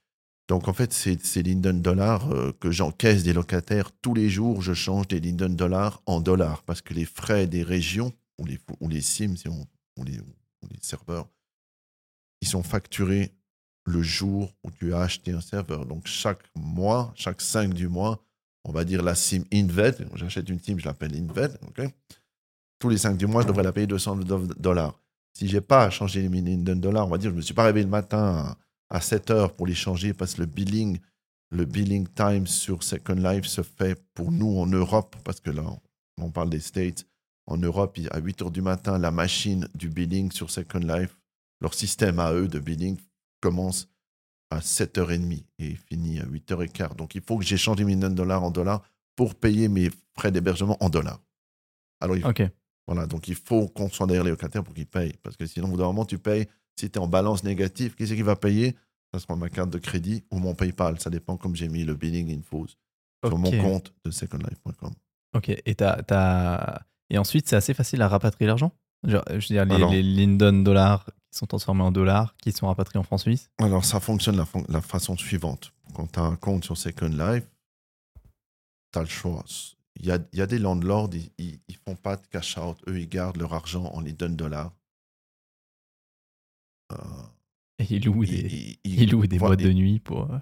[0.49, 3.91] Donc, en fait, c'est Linden Dollars euh, que j'encaisse des locataires.
[4.01, 7.63] Tous les jours, je change des Linden Dollars en dollars parce que les frais des
[7.63, 9.65] régions, ou les, ou les SIM, si on-
[9.97, 10.19] ou, les,
[10.71, 11.27] les serveurs,
[12.41, 13.31] ils sont facturés
[13.85, 15.85] le jour où tu as acheté un serveur.
[15.85, 18.23] Donc, chaque mois, chaque 5 du mois,
[18.65, 20.07] on va dire la SIM Inved.
[20.15, 21.57] J'achète une SIM, je l'appelle Inved.
[22.79, 24.99] Tous les 5 du mois, je devrais la payer 200 do- dollars.
[25.37, 27.63] Si j'ai pas à changer les Linden Dollars, on va dire, je me suis pas
[27.65, 28.55] réveillé le matin
[28.89, 30.99] à 7 heures pour les changer parce que le billing,
[31.49, 35.63] le billing time sur Second Life se fait pour nous en Europe, parce que là,
[36.17, 37.05] on parle des States.
[37.45, 41.17] En Europe, à 8 heures du matin, la machine du billing sur Second Life,
[41.61, 42.97] leur système à eux de billing
[43.41, 43.89] commence
[44.49, 46.95] à 7h30 et finit à 8h15.
[46.95, 48.81] Donc, il faut que j'échange millions de dollars en dollars
[49.15, 51.19] pour payer mes frais d'hébergement en dollars.
[51.99, 52.29] Alors, il faut-
[52.87, 55.13] voilà, donc il faut qu'on soit derrière les locataires pour qu'ils payent.
[55.23, 56.47] Parce que sinon, au bout d'un moment, tu payes.
[56.79, 58.75] Si tu es en balance négative, qui c'est qui va payer?
[59.13, 60.99] Ça sera ma carte de crédit ou mon PayPal.
[60.99, 62.67] Ça dépend comme j'ai mis le billing infos
[63.29, 64.93] sur mon compte de secondlife.com.
[65.35, 65.49] Ok.
[65.65, 66.81] Et, t'as- t'as-
[67.13, 68.71] Et ensuite, c'est assez facile à rapatrier l'argent
[69.05, 69.91] Je veux dire, les, Alors.
[69.91, 73.49] les Linden dollars qui sont transformés en dollars, qui sont rapatriés en francs suisses.
[73.59, 75.71] Alors, ça fonctionne la, la façon suivante.
[75.93, 77.43] Quand tu as un compte sur Second Life,
[78.91, 79.43] tu as le choix.
[79.99, 82.77] Il y a, il y a des landlords, ils, ils font pas de cash out.
[82.87, 84.71] Eux, ils gardent leur argent en Linden dollars.
[86.91, 86.95] Euh,
[87.79, 88.79] Et ils louent ils-
[89.27, 90.37] des, voilà, boîtes de nuit pour euh,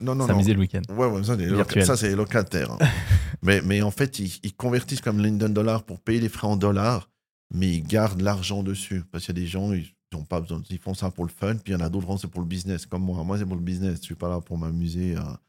[0.00, 0.82] Non, non, s'amuser le week-end.
[0.90, 1.46] Ouais, ouais, ça, les
[1.96, 2.72] c'est les locataires.
[2.72, 2.78] hein.
[3.42, 6.56] mais, mais en fait, ils, ils convertissent comme Linden Dollar pour payer les frais en
[6.56, 7.08] dollars,
[7.52, 9.02] mais ils gardent l'argent dessus.
[9.10, 11.30] Parce qu'il y a des gens, ils ont pas besoin, ils font ça pour le
[11.30, 12.86] fun, puis il y en a d'autres, c'est pour le business.
[12.86, 13.98] Comme moi, moi, c'est pour le business.
[14.00, 15.40] Je suis pas là pour m'amuser à,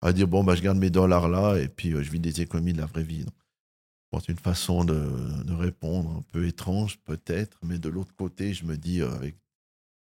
[0.00, 2.40] à dire, bon, bah, je garde mes dollars là, et puis euh, je vis des
[2.40, 3.24] économies de la vraie vie.
[4.10, 4.94] Bon, c'est une façon de,
[5.44, 9.36] de répondre un peu étrange, peut-être, mais de l'autre côté, je me dis, euh, avec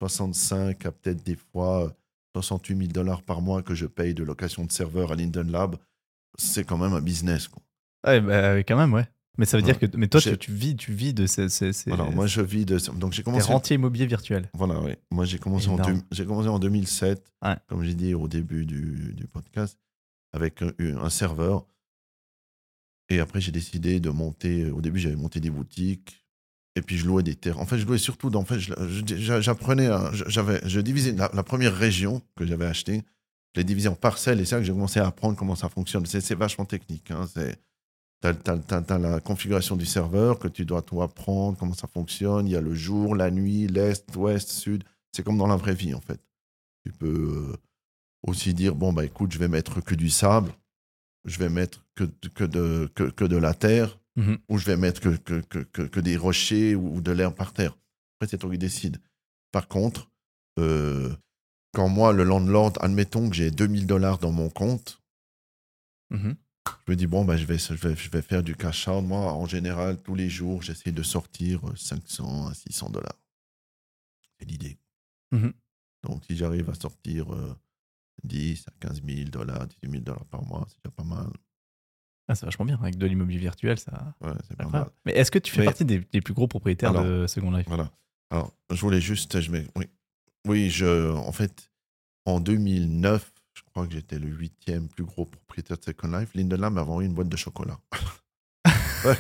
[0.02, 1.94] 65 à peut-être des fois
[2.36, 5.76] 68 000 dollars par mois que je paye de location de serveur à Linden Lab,
[6.38, 7.48] c'est quand même un business.
[7.48, 7.62] Quoi.
[8.06, 9.08] Ouais, bah, quand même, ouais.
[9.38, 9.86] Mais ça veut dire que.
[9.96, 11.48] Mais toi, tu, vis, tu vis de ces.
[11.50, 12.78] ces, ces Alors, moi, je vis de.
[12.98, 13.48] Donc, j'ai commencé.
[13.48, 14.50] rentiers immobiliers virtuels.
[14.54, 14.92] Voilà, oui.
[15.12, 16.02] Moi, j'ai commencé, en Énorme.
[16.12, 17.56] j'ai commencé en 2007, Ouais.
[17.68, 19.80] comme j'ai dit au début du, du podcast,
[20.34, 21.66] avec un, un serveur.
[23.10, 24.70] Et après, j'ai décidé de monter.
[24.70, 26.24] Au début, j'avais monté des boutiques.
[26.76, 27.60] Et puis, je louais des terres.
[27.60, 28.34] En fait, je louais surtout.
[28.36, 28.74] En fait, je-
[29.06, 29.88] je- j'apprenais.
[29.88, 33.04] à- J'avais, je divisais la, première région que j'avais achetée.
[33.56, 34.40] Je l'ai divisée en parcelles.
[34.40, 36.06] Et c'est là que j'ai commencé à apprendre comment ça fonctionne.
[36.06, 37.12] C'est, vachement technique.
[37.12, 37.28] Hein.
[37.34, 37.60] C'est,
[38.22, 42.48] T'as, t'as- t'as la configuration du serveur que tu dois tout apprendre, comment ça fonctionne.
[42.48, 44.84] Il y a le jour, la nuit, l'est, ouest, sud.
[45.14, 46.20] C'est comme dans la vraie vie, en fait.
[46.86, 47.08] Tu peux
[47.54, 47.56] euh,
[48.28, 50.52] aussi dire, bon, bah écoute, je vais mettre que du sable,
[51.24, 52.04] je vais mettre que,
[52.36, 54.38] que, de, que, que de la terre, Mhm.
[54.50, 57.78] ou je vais mettre que, que, que, que, des rochers ou de l'herbe par terre.
[58.18, 59.00] Après, c'est toi qui décides.
[59.52, 60.12] Par contre,
[60.60, 61.16] euh,
[61.74, 65.02] quand moi, le landlord, admettons que j'ai 2000 dollars dans mon compte,
[66.12, 66.36] Mhm.
[66.88, 69.04] je me dis, bon, ben, je, vais, je, vais, je vais faire du cash out.
[69.04, 73.18] Moi, en général, tous les jours, j'essaie de sortir euh, 500 à 600 dollars.
[74.38, 74.78] C'est l'idée.
[75.32, 75.54] Mhm.
[76.04, 77.56] Donc, si j'arrive à sortir euh,
[78.24, 81.32] 10 à 15 000 dollars, 18 000 dollars par mois, c'est déjà pas mal.
[82.30, 82.78] Ah, c'est vachement bien.
[82.82, 84.14] Avec de l'immobilier virtuel, ça.
[84.22, 84.90] Ouais, c'est pas mal.
[85.06, 87.52] Mais est-ce que tu fais Mais- partie des, des plus gros propriétaires Alors, de Second
[87.52, 87.66] Life?
[87.68, 87.92] Voilà.
[88.30, 89.40] Alors, je voulais juste.
[89.42, 89.86] Je mets, oui.
[90.48, 91.72] oui, je, en fait,
[92.26, 96.30] en 2009, je crois que j'étais le huitième plus gros propriétaire de Second Life.
[96.36, 97.80] Linden Lab m'a vendu une boîte de chocolat.
[99.06, 99.16] Ouais.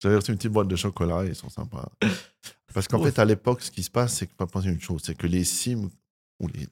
[0.00, 1.90] J'avais reçu une petite boîte de chocolat et ils sont sympas.
[2.72, 5.02] Parce qu'en fait, à l'époque, ce qui se passe, c'est qu'il faut penser une chose
[5.04, 5.90] c'est que les SIM
[6.40, 6.66] ou les,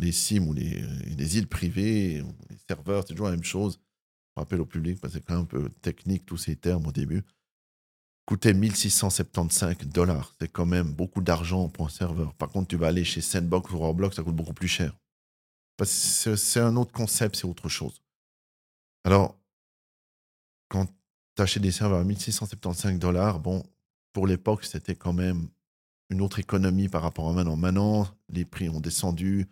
[0.00, 0.82] les SIM ou les,
[1.16, 3.80] les îles privées, les serveurs, c'est toujours la même chose.
[4.36, 6.92] Rappelle au public, parce que c'est quand même un peu technique tous ces termes au
[6.92, 7.24] début
[8.26, 10.34] coûtait 1675 dollars.
[10.40, 12.34] C'est quand même beaucoup d'argent pour un serveur.
[12.34, 14.94] Par contre, tu vas aller chez Sandbox ou Roblox, ça coûte beaucoup plus cher.
[15.84, 18.02] C'est un autre concept, c'est autre chose.
[19.04, 19.38] Alors,
[20.68, 20.86] quand
[21.36, 23.62] tu achètes des serveurs à 1675 dollars, bon,
[24.12, 25.48] pour l'époque, c'était quand même
[26.10, 27.56] une autre économie par rapport à maintenant.
[27.56, 29.46] Maintenant, les prix ont descendu.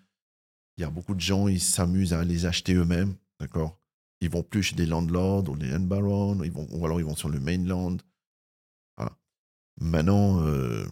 [0.76, 3.78] Il y a beaucoup de gens, ils s'amusent à les acheter eux-mêmes, d'accord?
[4.24, 7.28] Ils vont plus chez des landlords ou Enbaron, ils vont, ou alors ils vont sur
[7.28, 7.98] le mainland.
[8.96, 9.18] Voilà.
[9.78, 10.86] Maintenant, euh,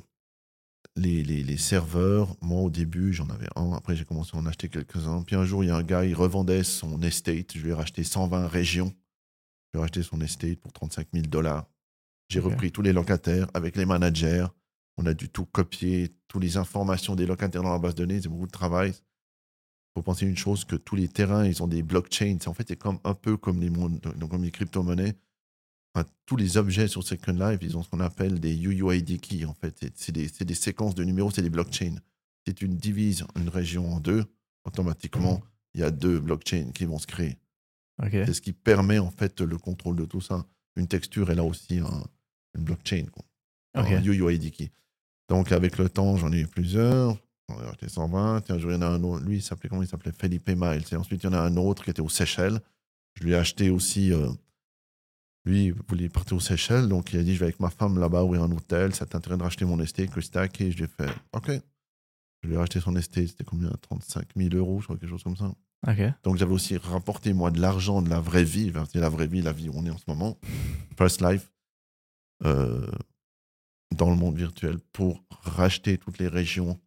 [0.96, 3.72] les, les, les serveurs, moi au début, j'en avais un.
[3.72, 5.22] Après, j'ai commencé à en acheter quelques-uns.
[5.22, 7.56] Puis un jour, il y a un gars, il revendait son estate.
[7.56, 8.88] Je lui ai racheté 120 régions.
[8.88, 11.66] Je lui ai racheté son estate pour 35 000 dollars.
[12.28, 14.46] J'ai repris tous les locataires avec les managers.
[14.98, 18.20] On a du tout copié, toutes les informations des locataires dans la base de données,
[18.20, 18.92] c'est beaucoup de travail.
[19.94, 22.38] Il faut penser une chose, que tous les terrains, ils ont des blockchains.
[22.46, 25.14] En fait, c'est comme, un peu comme les, mondes, donc comme les crypto-monnaies.
[25.94, 29.44] Enfin, tous les objets sur Second Life, ils ont ce qu'on appelle des UUID keys,
[29.44, 29.84] en fait.
[29.94, 31.96] C'est des, des séquences de numéros, c'est des blockchains.
[32.46, 34.24] Si tu divises une région en deux,
[34.64, 35.42] automatiquement,
[35.74, 37.36] il y a deux blockchains qui vont se créer.
[38.26, 40.46] C'est ce qui permet en fait le contrôle de tout ça.
[40.76, 42.04] Une texture, elle a aussi un-
[42.56, 43.24] une blockchain, quoi.
[43.98, 44.70] Un UUID key.
[45.28, 47.18] Donc avec le temps, j'en ai eu plusieurs.
[47.58, 48.40] J'en ai acheté 120.
[48.42, 49.24] Tiens, il y en a un autre.
[49.24, 50.12] Lui, il s'appelait comment Il s'appelait?
[50.12, 50.84] Felipe Miles.
[50.92, 52.60] Et ensuite, il y en a un autre qui était aux Seychelles.
[53.14, 54.12] Je lui ai acheté aussi.
[54.12, 54.28] euh,
[55.44, 56.88] lui, il voulait partir aux Seychelles.
[56.88, 58.94] Donc il a dit Je vais avec ma femme là-bas ouvrir un hôtel.
[58.94, 60.10] Ça t'intéresse de racheter mon estate?
[60.10, 61.50] Christac Et je lui ai fait OK.
[62.42, 63.28] Je lui ai racheté son estate.
[63.28, 63.70] C'était combien?
[63.82, 65.52] 35 000 euros, je crois, quelque chose comme ça.
[66.22, 69.42] Donc j'avais aussi rapporté moi de l'argent de la vraie vie, c'est la vraie vie,
[69.42, 70.38] la vie où on est en ce moment,
[70.96, 71.50] First Life,
[72.44, 72.86] euh,
[73.96, 76.80] dans le monde virtuel pour racheter toutes les régions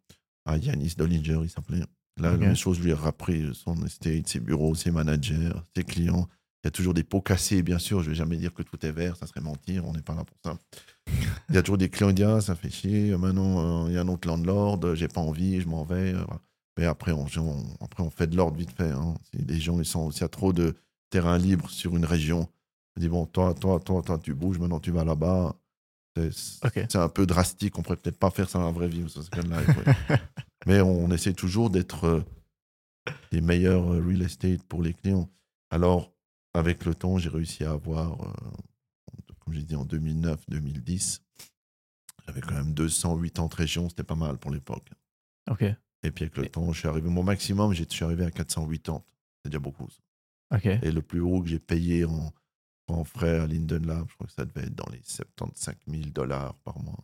[0.46, 1.80] à Yanis Dollinger, il s'appelait.
[2.18, 2.40] Là, Ok.
[2.40, 6.26] la même chose, je lui rappris son estate, ses bureaux, ses managers, ses clients.
[6.64, 8.02] Il y a toujours des pots cassés, bien sûr.
[8.02, 10.24] Je vais jamais dire que tout est vert, ça serait mentir, on n'est pas là
[10.24, 10.56] pour ça.
[11.48, 13.94] Il y a toujours des clients qui disent Ah, ça fait chier, maintenant euh, il
[13.94, 16.14] y a un autre landlord, j'ai pas envie, je m'en vais.
[16.14, 16.24] euh.
[16.78, 18.90] Mais après on, on- après, on fait de l'ordre vite fait.
[18.90, 19.14] Hein.
[19.30, 20.74] Si les gens, ils sont, s'il y a trop de
[21.10, 22.48] terrain libre sur une région,
[22.96, 25.54] on dit Bon, toi, toi, toi, toi, tu bouges, maintenant tu vas là-bas.
[26.16, 29.08] C'est un peu drastique, on pourrait peut-être pas faire ça dans la vraie vie.
[29.08, 30.16] ça, c'est comme live, ouais.
[30.66, 32.24] Mais on essaie toujours d'être euh,
[33.32, 35.30] les meilleurs euh, real estate pour les clients.
[35.70, 36.12] Alors,
[36.54, 38.32] avec le temps, j'ai réussi à avoir, euh,
[39.40, 41.20] comme j'ai dit, en 2009-2010,
[42.26, 44.90] j'avais quand même 280 régions, c'était pas mal pour l'époque.
[45.50, 45.62] Ok.
[46.02, 49.02] Et puis avec le temps, je suis arrivé, mon maximum, je suis arrivé à 480.
[49.42, 49.88] C'est déjà beaucoup.
[49.90, 50.56] ça.
[50.56, 50.66] Ok.
[50.66, 52.32] Et le plus haut que j'ai payé en,
[53.04, 56.54] frais à Linden Lab, je crois que ça devait être dans les 75 000 dollars
[56.64, 56.98] par mois.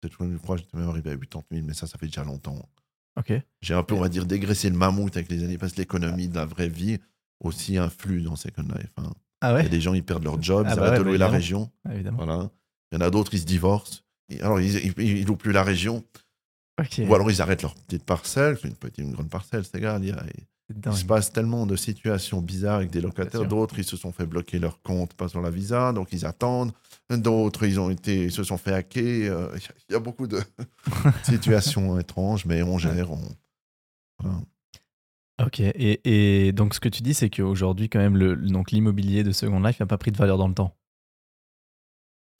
[0.00, 2.06] Peut-être que Je crois que j'étais même arrivé à 80 000, mais ça, ça fait
[2.06, 2.68] déjà longtemps.
[3.16, 3.32] Ok.
[3.62, 6.28] J'ai un peu, on va dire, dégraissé le mammouth avec les années, parce que l'économie
[6.28, 6.98] de la vraie vie
[7.40, 8.92] aussi influe dans Second Life.
[8.96, 9.12] hein.
[9.40, 10.92] Ah Il y ouais a des gens, ils perdent leur job, Ah ils bah arrêtent
[10.98, 11.70] ouais, bah louer la région.
[11.84, 12.24] Ah, Évidemment.
[12.24, 12.50] Voilà.
[12.90, 14.00] Il y en a d'autres, ils se divorcent.
[14.40, 16.02] Alors, ils, ils, louent plus la région.
[16.80, 17.00] Ok.
[17.06, 18.58] Ou alors, ils arrêtent leur petite parcelle.
[18.64, 20.02] Une petite, une grande parcelle, c'est égal.
[20.02, 23.46] Il, y a- C'est il se passe tellement de situations bizarres avec des locataires.
[23.46, 26.72] D'autres, ils se sont fait bloquer leur compte, pas sur la visa, donc ils attendent.
[27.10, 29.30] D'autres, ils ont été, ils se sont fait hacker.
[29.30, 30.40] Euh, Il y a beaucoup de
[31.22, 33.12] situations étranges, mais on gère.
[33.12, 33.20] On...
[34.18, 34.38] voilà.
[35.44, 35.60] Ok.
[35.60, 39.32] Et, et donc, ce que tu dis, c'est qu'aujourd'hui, quand même, le, donc l'immobilier de
[39.32, 40.74] Second Life n'a pas pris de valeur dans le temps.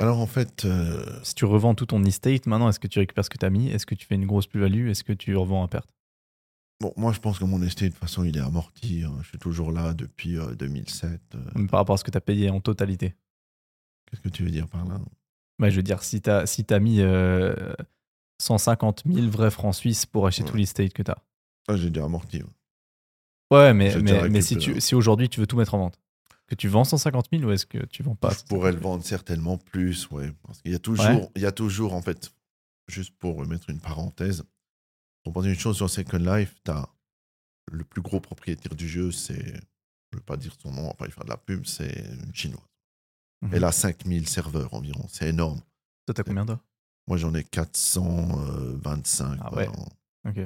[0.01, 3.25] Alors, en fait, euh, Si tu revends tout ton estate, maintenant, est-ce que tu récupères
[3.25, 3.69] ce que tu as mis?
[3.69, 4.89] Est-ce que tu fais une grosse plus-value?
[4.89, 5.94] Est-ce que tu revends à perte?
[6.81, 9.03] Bon, moi, je pense que mon estate, de toute façon, il est amorti.
[9.05, 9.17] hein.
[9.23, 11.21] Je suis toujours là depuis euh, 2007.
[11.35, 11.67] euh.
[11.69, 13.15] par rapport à ce que tu as payé en totalité
[14.11, 15.01] Qu'est-ce que tu veux dire par là?
[15.59, 17.55] Bah, Je veux dire, si tu as, si as mis euh,
[18.41, 20.51] 150 000 vrais francs suisses pour acheter Ouais.
[20.51, 21.19] tout l'estate que tu as.
[21.69, 22.39] Ah, J'ai déjà amorti.
[22.43, 22.49] ouais.
[23.51, 24.75] Ouais, mais, J'ai déjà mais, mais si, récupéré.
[24.77, 26.01] tu, si aujourd'hui tu veux tout mettre en vente,
[26.47, 28.31] que tu vends 150 000 ou est-ce que tu vends pas?
[28.31, 30.33] Je pourrais le vendre certainement plus, ouais.
[30.43, 31.29] Parce qu'il y a toujours, Ouais.
[31.37, 32.35] il y a toujours, en fait,
[32.89, 34.45] juste pour remettre une parenthèse,
[35.25, 36.87] pour penser une chose sur Second Life, t'as
[37.73, 40.89] le plus gros propriétaire du jeu, c'est, je ne veux pas dire son nom, on
[40.89, 42.61] va pas y faire de la pub, c'est une chinoise.
[43.43, 43.51] Mhm.
[43.55, 45.61] Elle a 5000 serveurs environ, c'est énorme.
[46.07, 46.61] Toi, t'as combien toi?
[47.07, 49.39] Moi, j'en ai 425.
[49.43, 49.69] Ah ouais.
[49.69, 49.89] en-
[50.29, 50.39] Ok.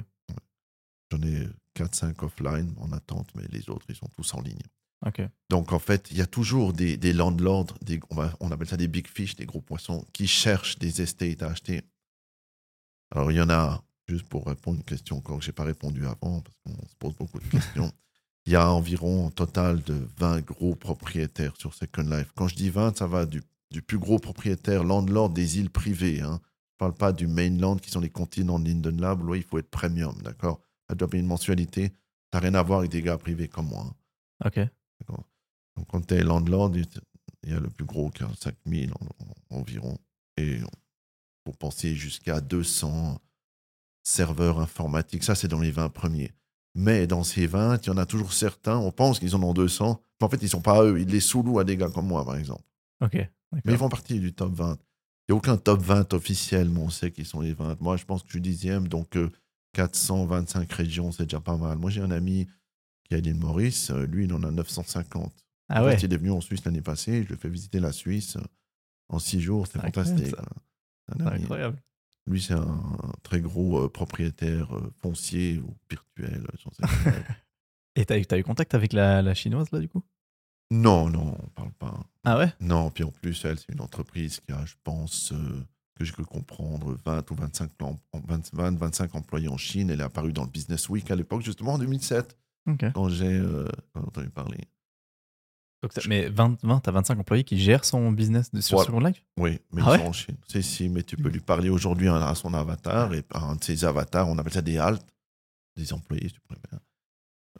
[1.11, 4.61] J'en ai 4-5 offline en attente, mais les autres, ils sont tous en ligne.
[5.07, 5.23] Ok.
[5.51, 8.69] Donc, en fait, il y a toujours des, des landlords, des, on, va- on appelle
[8.69, 11.83] ça des big fish, des gros poissons, qui cherchent des estates à acheter.
[13.13, 15.55] Alors, il y en a, juste pour répondre à une question encore que je n'ai
[15.55, 17.93] pas répondu avant, parce qu'on se pose beaucoup de questions,
[18.47, 22.33] il y a environ un total de 20 gros propriétaires sur Second Life.
[22.35, 26.21] Quand je dis 20, ça va du, du plus gros propriétaire, landlord des îles privées.
[26.23, 26.41] Hein.
[26.43, 29.43] Je ne parle pas du mainland, qui sont les continents de Linden Lab, où il
[29.43, 30.61] faut être premium, d'accord?
[30.89, 31.89] Ça doit payer une mensualité.
[32.33, 33.85] Ça n'a rien à voir avec des gars privés comme moi.
[33.87, 33.95] hein.
[34.47, 34.61] Ok.
[35.77, 39.55] Donc, quand tu es landlord, il y a le plus gros qui a 5000 en-
[39.55, 39.97] en- environ.
[40.37, 40.59] Et
[41.45, 43.19] pour penser jusqu'à 200
[44.09, 46.33] serveurs informatiques, ça, c'est dans les 20 premiers.
[46.75, 49.53] Mais dans ces 20, il y en a toujours certains, on pense qu'ils en ont
[49.55, 51.01] 200, mais en fait, ils ne sont pas eux.
[51.01, 52.63] Ils les sous-louent à des gars comme moi, par exemple.
[53.03, 53.15] Ok.
[53.15, 54.79] Mais ils font partie du top 20.
[55.29, 57.81] Il n'y a aucun top 20 officiel, mais on sait qu'ils sont les 20.
[57.81, 59.31] Moi, je pense que je suis dixième, donc euh,
[59.75, 61.79] 425 régions, c'est déjà pas mal.
[61.79, 62.47] Moi, j'ai un ami
[63.05, 65.33] qui est à l'île Maurice, euh, lui, il en a 950.
[65.71, 65.97] Ah En ouais.
[65.97, 68.37] fait, il est venu en Suisse l'année passée, je lui ai fait visiter la Suisse
[68.37, 68.41] euh,
[69.09, 70.35] en six jours, C'est fantastique.
[70.39, 70.45] hein.
[71.09, 71.79] C'est incroyable.
[72.29, 72.81] Lui, c'est un
[73.23, 76.47] très gros euh, propriétaire euh, foncier ou virtuel.
[76.63, 77.11] j'en sais pas.
[77.97, 80.05] Et t'as eu, t'as eu contact avec la, la chinoise là du coup?
[80.71, 81.99] Non, non, on parle pas.
[82.25, 82.53] Ah ouais?
[82.61, 85.65] Non, puis en plus, elle, c'est une entreprise qui a, je pense, euh,
[85.95, 87.71] que j'ai cru comprendre, 20 ou 25,
[88.53, 89.91] 20, 25 employés en Chine.
[89.91, 92.37] Elle est apparue dans le Business Week à l'époque, justement en 2007,
[92.93, 94.59] quand j'ai euh, entendu parler.
[95.83, 99.25] Donc mais 20, 20 à 25 employés qui gèrent son business de, sur Second Life?
[99.39, 100.37] Oui, mais ah ils sont en Chine.
[100.49, 103.85] C'est si, mais tu peux lui parler aujourd'hui à son avatar, et un de ses
[103.85, 105.07] avatars, on appelle ça des haltes,
[105.77, 106.81] des employés, tu préfères.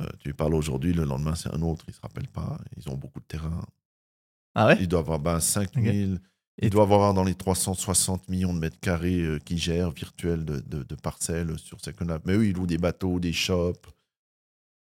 [0.01, 2.59] Euh, tu lui parles aujourd'hui, le lendemain c'est un autre, ils ne se rappellent pas,
[2.77, 3.61] ils ont beaucoup de terrain.
[4.55, 4.79] Ah ouais?
[4.81, 6.21] Ils doivent avoir ben, 5000,
[6.61, 10.61] il doit avoir dans les 360 millions de mètres carrés euh, qui gèrent virtuels de,
[10.61, 12.23] de, parcelles sur Second Life.
[12.25, 13.87] Mais eux, ils louent des bateaux, des shops,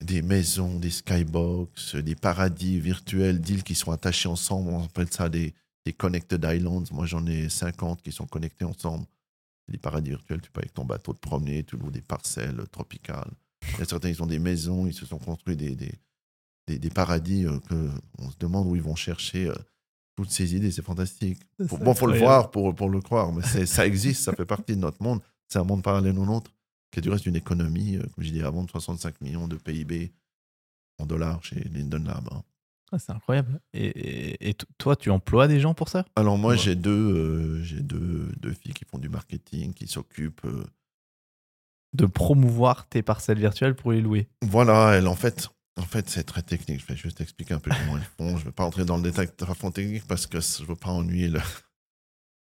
[0.03, 4.71] des maisons, des skybox, des paradis virtuels d'îles qui sont attachés ensemble.
[4.71, 6.85] On appelle ça des, des connected islands.
[6.93, 9.07] Moi, j'en ai 50 qui sont connectés ensemble.
[9.69, 13.31] Des paradis virtuels, tu peux avec ton bateau te promener, tu loues des parcelles tropicales.
[13.75, 16.91] Il y a certains, ils ont des maisons, ils se sont construits des, des, des,
[16.91, 19.47] paradis euh, que on se demande où ils vont chercher.
[19.47, 19.55] Euh,
[20.15, 21.41] toutes ces idées, c'est fantastique.
[21.59, 24.81] Bon, faut le voir pour, pour le croire, mais ça existe, ça fait partie de
[24.81, 25.21] notre monde.
[25.49, 26.53] C'est un monde parallèle au nôtre,
[26.93, 29.57] qui est du reste d'une économie, euh, comme je disais avant, de 65 millions de
[29.57, 30.13] PIB
[30.99, 32.29] en dollars chez Linden Lab.
[32.31, 32.43] Hein.
[32.93, 33.59] Ah, c'est incroyable.
[33.73, 36.05] Et, et, toi, tu emploies des gens pour ça?
[36.15, 40.45] Alors moi, j'ai deux, euh, j'ai deux, deux, filles qui font du marketing, qui s'occupent...
[40.45, 40.65] Euh,
[41.95, 44.29] de promouvoir tes parcelles virtuelles pour les louer.
[44.43, 46.81] Voilà, elles, en fait, en fait, c'est très technique.
[46.81, 48.37] Je vais juste expliquer un peu comment ils font.
[48.37, 50.69] Je ne vais pas entrer dans le détail de fond technique parce que je ne
[50.69, 51.41] veux pas ennuyer le,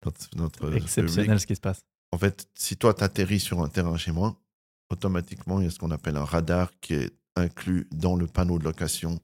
[0.36, 1.86] notre, Exceptionnel ce qui se passe.
[2.14, 4.40] En fait, si toi, tu atterris sur un terrain chez moi,
[4.92, 8.60] automatiquement, il y a ce qu'on appelle un radar qui est inclus dans le panneau
[8.60, 9.20] de location.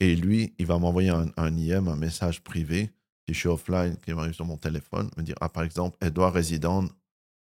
[0.00, 2.90] Et lui, il va m'envoyer un, IM, un message privé,
[3.28, 6.32] si je suis offline, qui m'arrive sur mon téléphone, me dire, ah, par exemple, Edouard
[6.32, 6.88] Résident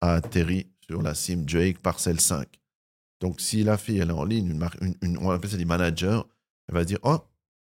[0.01, 2.45] a atterri sur la sim Drake parcelle 5.
[3.21, 4.59] Donc, si la fille, elle est en ligne,
[5.21, 6.19] on appelle ça des managers,
[6.67, 7.19] elle va dire Oh,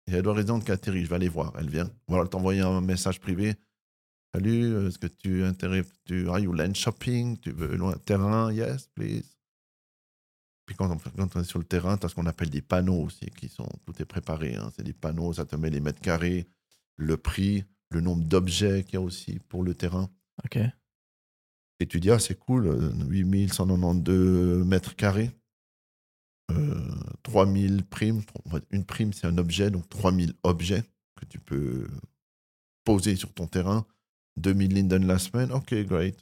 [0.08, 1.52] il a Edouard Résident qui atterrit, je vais aller voir.
[1.60, 1.92] Elle vient.
[2.08, 3.56] Elle t'envoie un message privé
[4.34, 7.38] Salut, est-ce que tu intérêt, tu are you land shopping?
[7.38, 8.52] Tu veux loin terrain?
[8.54, 9.36] Yes, please.
[10.66, 13.26] Puis quand on, est sur le terrain, tu as ce qu'on appelle des panneaux aussi,
[13.26, 14.56] qui sont, tout est préparé.
[14.56, 14.72] Hein.
[14.74, 16.48] C'est des panneaux, ça te met les mètres carrés,
[16.96, 20.10] le prix, le nombre d'objets qu'il y a aussi pour le terrain.
[20.46, 20.60] OK.
[21.82, 22.70] Et tu dis, ah, c'est cool,
[23.10, 25.32] 8192 euh, mètres carrés.
[27.24, 28.22] 3000 euh, primes.
[28.70, 30.84] Une prime, c'est un objet, donc 3000 objets
[31.16, 31.88] que tu peux
[32.86, 33.86] poser sur ton terrain.
[34.38, 36.18] 2000 linden la semaine, ok, great.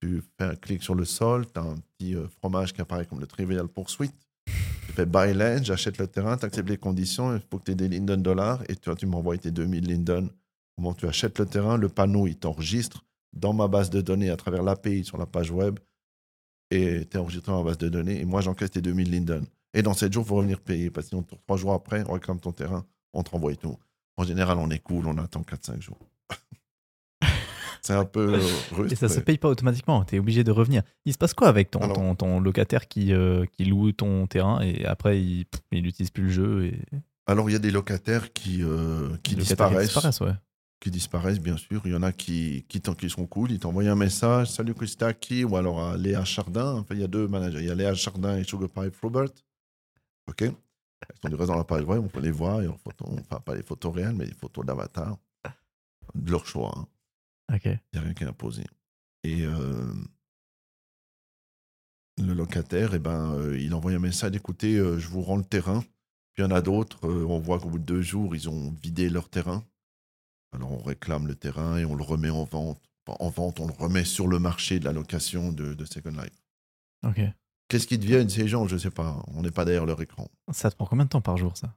[0.00, 3.06] Tu fais un clic sur le sol, tu as un petit euh, fromage qui apparaît
[3.06, 4.10] comme le Trivial Pursuit.
[4.46, 7.72] Tu fais buy land, j'achète le terrain, tu acceptes les conditions, il faut que tu
[7.72, 10.28] aies des linden dollars et tu, m'envoies tes 2000 linden.
[10.76, 14.36] Comment tu achètes le terrain, le panneau, il t'enregistre dans ma base de données à
[14.36, 15.78] travers l'API sur la page web
[16.70, 19.44] et tu es enregistré dans ma base de données et moi j'encaisse tes 2000 linden.
[19.74, 20.90] Et dans 7 jours, il faut revenir payer.
[20.90, 23.78] Parce que sinon, trois jours après, on réclame ton terrain, on te renvoie tout.
[24.16, 25.98] En général, on est cool, on attend 4-5 jours.
[27.82, 28.38] c'est un peu
[28.72, 28.92] russe.
[28.92, 30.82] Et ça ne se paye pas automatiquement, tu es obligé de revenir.
[31.04, 34.84] Il se passe quoi avec ton, ton, locataire qui, euh, qui loue ton terrain et
[34.84, 36.80] après, il n'utilise plus le jeu et...
[37.26, 39.78] Alors, il y a des locataires qui, euh, qui disparaissent.
[39.78, 40.34] Qui disparaissent, ouais.
[40.80, 41.80] Qui disparaissent, bien sûr.
[41.84, 43.52] Il y en a qui, qui, qui sont cool.
[43.52, 46.74] Ils t'envoient un message Salut Christaki, ou alors à Léa Chardin.
[46.74, 47.60] Enfin, il y a deux managers.
[47.60, 49.30] Il y a Léa Chardin et Sugar Pipe Robert.
[50.28, 50.52] OK Elles
[51.22, 53.40] sont du reste dans la page web, on peut les voir, et en photo, enfin
[53.40, 55.16] pas les photos réelles, mais les photos d'avatar,
[56.14, 56.72] de leur choix.
[56.76, 56.86] Hein.
[57.52, 57.64] OK.
[57.64, 58.64] Il n'y a rien qui est imposé.
[59.24, 59.92] Et euh,
[62.18, 65.44] le locataire, eh ben, euh, il envoie un message écoutez, euh, je vous rends le
[65.44, 65.80] terrain.
[66.32, 68.70] Puis il y en a d'autres, on voit qu'au bout de deux jours, ils ont
[68.82, 69.62] vidé leur terrain.
[70.52, 72.80] Alors on réclame le terrain et on le remet en vente.
[73.06, 76.42] En vente, on le remet sur le marché de la location de, de Second Life.
[77.04, 77.20] OK.
[77.68, 78.66] Qu'est-ce qu'ils deviennent ces gens?
[78.66, 79.22] Je ne sais pas.
[79.28, 80.28] On n'est pas derrière leur écran.
[80.52, 81.74] Ça te prend combien de temps par jour, ça?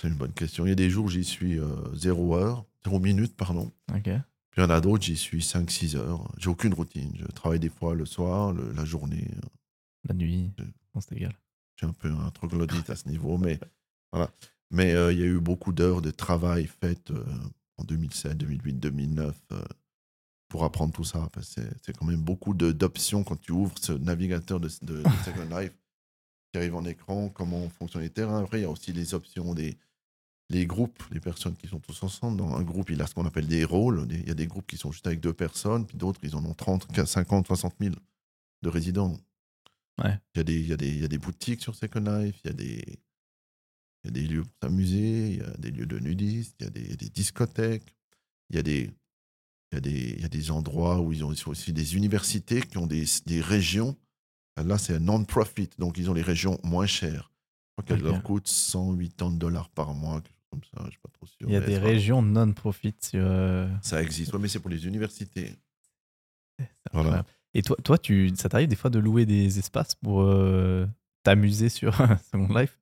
[0.00, 0.66] C'est une bonne question.
[0.66, 1.58] Il y a des jours, j'y suis
[1.94, 3.72] 0 euh, heure, 0 minute, pardon.
[3.94, 4.04] Ok.
[4.04, 6.30] Puis il y en a d'autres, j'y suis 5-6 heures.
[6.38, 7.12] J'ai aucune routine.
[7.16, 9.28] Je travaille des fois le soir, la journée.
[10.08, 10.50] La nuit.
[10.98, 11.34] C'est égal.
[11.76, 13.58] J'ai un peu un troglodyte à ce niveau, mais
[14.12, 14.30] voilà.
[14.70, 17.24] Mais euh, il y a eu beaucoup d'heures de travail faites euh,
[17.76, 19.36] en 2007, 2008, 2009
[20.50, 21.28] pour apprendre tout ça.
[21.40, 24.68] C'est quand même beaucoup d'options quand tu ouvres ce navigateur de,
[25.24, 25.72] Second Life
[26.50, 28.42] qui arrive en écran, comment fonctionnent les terrains.
[28.42, 29.76] Après, il y a aussi les options des
[30.50, 32.36] les groupes, les personnes qui sont tous ensemble.
[32.36, 34.06] Dans un groupe, il a ce qu'on appelle des rôles.
[34.10, 36.44] Il y a des groupes qui sont juste avec deux personnes, puis d'autres, ils en
[36.44, 37.94] ont 30, 50, 60 000
[38.62, 39.16] de résidents.
[40.02, 40.18] Ouais.
[40.34, 42.00] Il, y a des, il, y a des, il y a des boutiques sur Second
[42.00, 42.82] Life, il y a des,
[44.02, 46.64] il y a des lieux pour s'amuser, il y a des lieux de nudistes, il
[46.64, 47.94] y a des, des discothèques,
[48.50, 48.90] il y a des,
[49.70, 52.60] il y, a des, il y a des endroits où ils ont aussi des universités
[52.60, 53.96] qui ont des, des régions.
[54.62, 57.32] Là, c'est un non-profit, donc ils ont les régions moins chères.
[57.78, 61.00] Je crois qu'elles leur coûtent 180 dollars par mois, quelque chose comme ça, je suis
[61.00, 61.48] pas trop sûr.
[61.48, 62.94] Il y a des régions non-profit.
[63.14, 65.54] Euh, ça existe, ouais, mais c'est pour les universités.
[66.92, 67.24] Voilà.
[67.54, 70.86] Et toi, toi tu, ça t'arrive des fois de louer des espaces pour euh,
[71.22, 71.94] t'amuser sur
[72.32, 72.78] Second Life?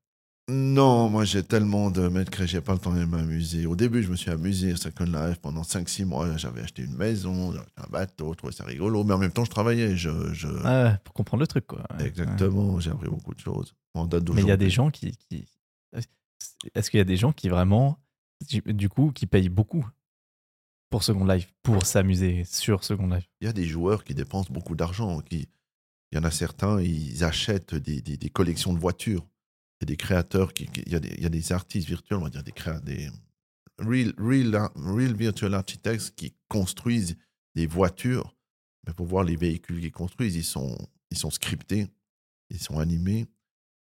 [0.51, 3.67] Non, moi j'ai tellement de mètres carrés, j'ai pas le temps de m'amuser.
[3.67, 6.37] Au début, je me suis amusé à Second Life pendant 5-6 mois.
[6.39, 9.31] J'avais acheté une maison, j'avais acheté un bateau, je trouvais ça rigolo, mais en même
[9.31, 9.95] temps, je travaillais.
[9.97, 10.49] Je, je-
[11.05, 11.85] pour comprendre le truc, quoi.
[11.99, 12.07] Ouais.
[12.07, 13.75] Exactement, j'ai appris beaucoup de choses.
[13.95, 15.17] En date Mais il y a des gens qui.
[15.29, 15.45] qui-
[16.75, 17.99] Est-ce qu'il y a des gens qui vraiment,
[18.51, 19.87] du coup, qui payent beaucoup
[20.89, 23.29] pour Second Life, pour s'amuser sur Second Life?
[23.43, 25.21] Il y a des joueurs qui dépensent beaucoup d'argent.
[25.21, 25.47] Qui...
[26.11, 29.27] Il y en a certains, ils achètent des, des- des collections de voitures.
[29.81, 32.31] Il y a des créateurs, qui, il, y a des, il artistes virtuels, on va
[32.31, 32.53] dire des,
[32.83, 33.11] des
[33.79, 37.16] real, real, real virtual architects qui construisent
[37.55, 38.35] des voitures.
[38.87, 40.76] Mais pour voir les véhicules qu'ils construisent, ils sont,
[41.11, 41.87] ils sont scriptés,
[42.51, 43.26] ils sont animés,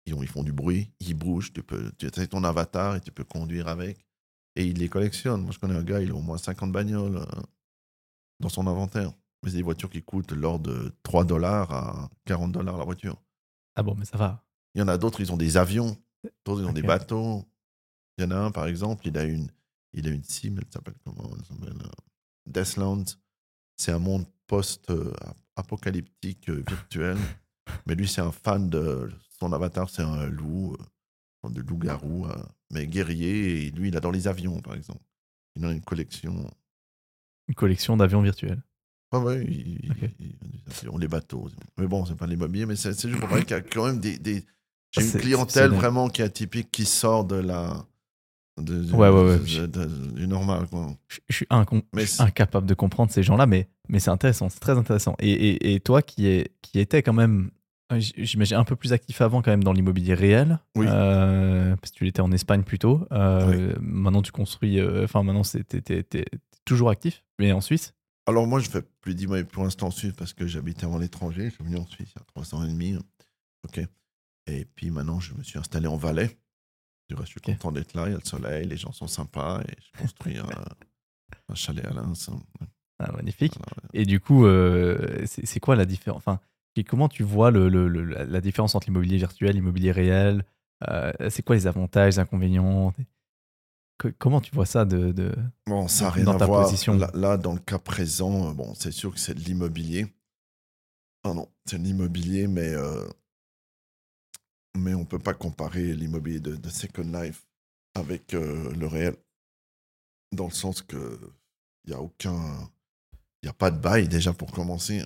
[0.06, 1.52] ils, ont- ils font du bruit, ils bougent.
[1.52, 1.62] Tu
[1.98, 4.06] tu as ton avatar et tu peux conduire avec.
[4.56, 5.42] Et ils les collectionnent.
[5.42, 7.42] Moi, je connais un gars, il a au moins 50 bagnoles euh,
[8.40, 9.12] dans son inventaire.
[9.44, 13.22] Mais c'est des voitures qui coûtent l'ordre de 3 dollars à 40 dollars la voiture.
[13.76, 14.46] Ah bon, mais ça va.
[14.76, 15.96] Il y en a d'autres, ils ont des avions.
[16.46, 17.46] D'autres, ils ont des bateaux.
[18.18, 19.50] Il y en a un, par exemple, il a une,
[19.94, 21.90] il a une sim, elle s'appelle comment Elle s'appelle euh,
[22.48, 23.06] Deathlands.
[23.76, 27.18] C'est un monde post-apocalyptique euh, virtuel.
[27.86, 29.10] Mais lui, c'est un fan de.
[29.40, 30.78] Son avatar, c'est un loup,
[31.46, 32.36] euh, de loup-garou, euh,
[32.72, 33.66] mais guerrier.
[33.68, 35.04] Et lui, il adore les avions, par exemple.
[35.56, 36.50] Il a une collection.
[37.48, 38.62] Une collection d'avions virtuels.
[39.12, 40.10] Ouais, ouais, il- Ok.
[40.20, 41.50] il- il- des avions, les bateaux.
[41.78, 43.86] Mais bon, c'est pas l'immobilier, mais c'est c'est juste pour parler qu'il y a quand
[43.88, 44.18] même des.
[44.18, 44.46] des-
[44.96, 47.86] J'ai une clientèle vraiment qui est atypique, qui sort de la.
[48.62, 49.40] De, de- Ouais, ouais, ouais.
[49.40, 50.88] de- de- du normal, quoi.
[51.08, 54.78] Je, je suis je incapable de comprendre ces gens-là, mais, mais c'est intéressant, c'est très
[54.78, 55.16] intéressant.
[55.18, 57.50] Et, et, et toi qui, est, qui étais quand même,
[57.92, 60.86] euh, j'imagine, un peu plus actif avant quand même dans l'immobilier réel, Oui.
[60.88, 65.42] euh, parce que tu l'étais en Espagne plutôt, euh, maintenant tu construis, euh, enfin maintenant
[65.42, 66.26] t'es- t'es
[66.64, 67.96] toujours actif, mais en Suisse?
[68.28, 71.46] Alors, moi, je fais plus d'immobilier pour l'instant en Suisse parce que j'habitais avant l'étranger.
[71.50, 72.96] Je suis venu en Suisse il y a trois ans et demi.
[73.68, 73.82] OK.
[74.48, 76.38] Et puis maintenant, je me suis installé en Valais.
[77.10, 78.08] Du reste, je suis content d'être là.
[78.08, 80.48] Il y a le soleil, les gens sont sympas et je construis un,
[81.50, 82.30] un chalet à Lens.
[83.00, 83.54] Ah, Magnifique.
[83.58, 83.90] Voilà.
[83.94, 86.40] Et du coup, euh, c'est quoi la différence Enfin,
[86.76, 90.46] et comment tu vois le, le- le- la différence entre l'immobilier virtuel, l'immobilier réel
[90.90, 92.94] Euh, C'est quoi les avantages, les inconvénients
[94.00, 95.36] Que- Comment tu vois ça de, de-
[95.68, 96.64] Bon, ça n'a rien Dans à ta voir.
[96.66, 96.96] position?
[96.98, 100.08] Là, là, dans le cas présent, euh, bon, c'est sûr que c'est de l'immobilier.
[101.24, 103.08] Ah non, c'est de l'immobilier, mais, euh,
[104.78, 107.46] mais on ne peut pas comparer l'immobilier de, de Second Life
[107.96, 109.16] avec euh, le réel.
[110.32, 111.20] Dans le sens que
[111.86, 112.70] il n'y a aucun.
[113.42, 115.04] Il a pas de bail déjà pour commencer.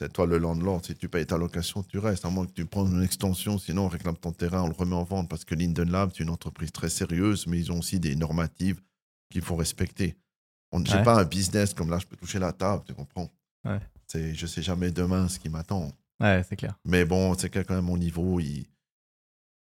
[0.00, 0.84] C'est toi le landlord.
[0.84, 2.24] Si tu payes ta location, tu restes.
[2.24, 4.94] À moins que tu prennes une extension, sinon on réclame ton terrain, on le remet
[4.94, 5.28] en vente.
[5.28, 8.80] Parce que Linden Lab, c'est une entreprise très sérieuse, mais ils ont aussi des normatives
[9.30, 10.16] qu'il faut respecter.
[10.72, 11.02] On J'ai Ouais.
[11.02, 13.30] pas un business comme là, je peux toucher la table, tu comprends?
[13.64, 13.80] Ouais.
[14.14, 15.90] Je sais jamais demain ce qui m'attend.
[16.20, 16.78] Ouais, c'est clair.
[16.84, 18.40] Mais bon, c'est quand même mon niveau.
[18.40, 18.66] Ils,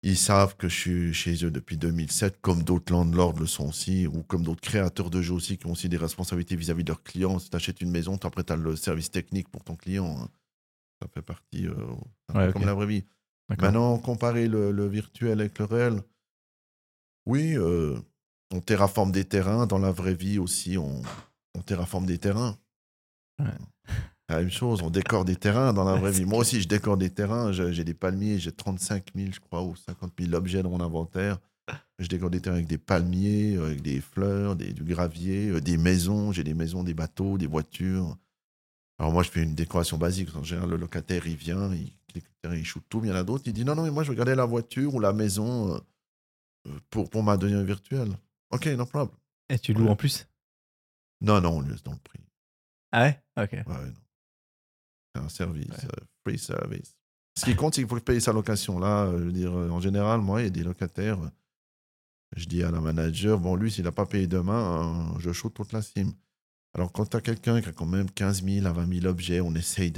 [0.04, 4.08] ils savent que je suis chez eux depuis 2007, comme d'autres landlords le sont aussi,
[4.08, 7.04] ou comme d'autres créateurs de jeux aussi qui ont aussi des responsabilités vis-à-vis de leurs
[7.04, 7.40] clients.
[7.40, 10.18] Si tu achètes une maison, après tu as le service technique pour ton client.
[10.20, 10.30] hein.
[11.02, 11.76] Ça fait partie, euh,
[12.34, 13.06] Ouais, comme la vraie vie.
[13.50, 16.02] Maintenant, comparer le, le virtuel avec le réel,
[17.26, 17.98] oui, euh,
[18.52, 19.66] on terraforme des terrains.
[19.66, 21.02] Dans la vraie vie aussi, on,
[21.56, 22.58] on terraforme des terrains.
[23.40, 23.48] Ouais.
[24.30, 26.24] La même chose, on décore des terrains dans la vraie vie.
[26.26, 27.52] Moi aussi, je décore des terrains.
[27.52, 31.40] J'ai des palmiers, j'ai 35 000, je crois, ou 50 000 objets dans mon inventaire.
[31.98, 35.60] Je décore des terrains avec des palmiers, euh, avec des fleurs, des, du gravier, euh,
[35.62, 36.32] des maisons.
[36.32, 38.18] J'ai des maisons, des bateaux, des voitures.
[39.00, 40.36] Alors moi, je fais une décoration basique.
[40.36, 41.92] En général, le locataire, il vient, il
[42.52, 43.02] il shoot tout.
[43.04, 44.46] Il y en a d'autres, il dit non, non, mais moi, je veux garder la
[44.46, 48.12] voiture ou la maison euh, pour, pour ma deuxième virtuelle.
[48.52, 49.16] Ok, no problem.
[49.50, 49.90] Et tu loues Ouais.
[49.92, 50.28] en plus?
[51.22, 52.20] Non, non, on laisse dans le prix.
[52.92, 53.22] Ah ouais?
[53.38, 53.52] Ok.
[53.52, 53.94] Ouais, non.
[55.16, 55.86] C'est un service, Ouais.
[55.86, 56.96] euh, free service.
[57.38, 58.80] Ce qui compte, c'est qu'il faut payer sa location.
[58.80, 61.20] Là, euh, je veux dire, euh, en général, moi, il y a des locataires.
[62.36, 65.54] Je dis à la manager, bon, lui, s'il n'a pas payé demain, euh, je shoot
[65.54, 66.12] toute la sim.
[66.76, 69.42] Alors, quand tu as quelqu'un qui a quand même 15 000 à 20 000 objets,
[69.42, 69.92] on essaye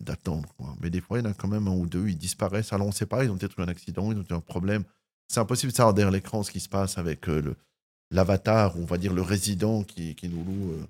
[0.00, 0.52] d'attendre.
[0.80, 2.72] Mais des fois, il y en a quand même un ou deux, ils disparaissent.
[2.72, 4.40] Alors, on ne sait pas, ils ont peut-être eu un accident, ils ont eu un
[4.40, 4.82] problème.
[5.28, 7.54] C'est impossible de savoir derrière l'écran ce qui se passe avec euh,
[8.10, 10.72] l'avatar, ou on va dire le résident qui, qui nous loue.
[10.72, 10.86] euh,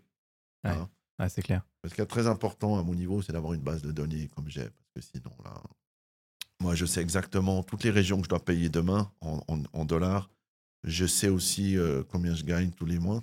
[0.64, 0.70] Ouais.
[0.70, 0.89] hein.
[1.19, 1.62] Ouais, c'est clair.
[1.89, 4.49] Ce qui est très important à mon niveau, c'est d'avoir une base de données comme
[4.49, 4.69] j'ai.
[4.69, 5.62] Parce que sinon, là,
[6.61, 9.85] moi, je sais exactement toutes les régions que je dois payer demain en, en- en
[9.85, 10.31] dollars.
[10.85, 13.23] Je sais aussi euh, combien je gagne tous les mois.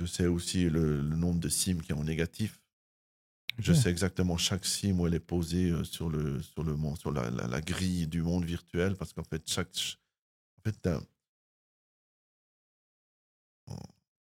[0.00, 2.60] Je sais aussi le, le nombre de SIM qui est en négatif.
[3.58, 7.12] Je sais exactement chaque SIM où elle est posée euh, sur, le, sur, le, sur
[7.12, 8.96] la, la- la grille du monde virtuel.
[8.96, 9.98] Parce qu'en fait, chaque.
[10.58, 10.88] En fait,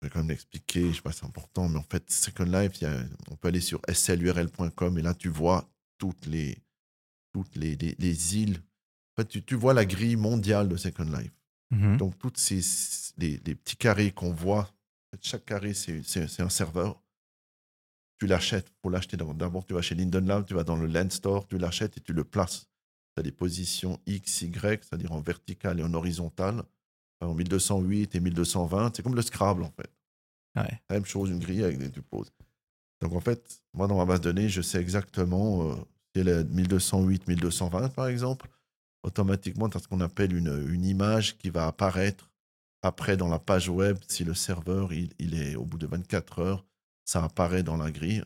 [0.05, 2.85] vais quand même l'expliquer, je sais pas, c'est important, mais en fait, Second Life, y
[2.85, 6.57] a- on peut aller sur slurl.com et là, tu vois toutes les,
[7.33, 8.57] toutes les, les- les îles.
[9.17, 11.31] En fait, tu, tu vois la grille mondiale de Second Life.
[11.71, 11.97] Mhm.
[11.97, 12.61] Donc, toutes ces
[13.17, 14.71] les, les petits carrés qu'on voit,
[15.21, 17.01] chaque carré, c'est un serveur.
[18.19, 18.69] Tu l'achètes.
[18.81, 21.47] Pour l'acheter, d'abord- d'abord, tu vas chez Linden Lab, tu vas dans le Land Store,
[21.47, 22.67] tu l'achètes et tu le places.
[23.15, 26.63] Tu as des positions X, Y, c'est-à-dire en vertical et en horizontal.
[27.25, 29.91] En 1208 et 1220, c'est comme le Scrabble, en fait.
[30.55, 30.81] Ouais.
[30.89, 32.31] La même chose, une grille avec des poses.
[33.01, 35.75] Donc, en fait, moi, dans ma base de données, je sais exactement euh,
[36.13, 38.47] si elle est 1208, 1220, par exemple
[39.05, 42.31] automatiquement, tu as ce qu'on appelle une, une image qui va apparaître
[42.81, 43.97] après dans la page web.
[44.07, 46.65] Si le serveur, il, il est au bout de 24 heures,
[47.05, 48.23] ça apparaît dans la grille.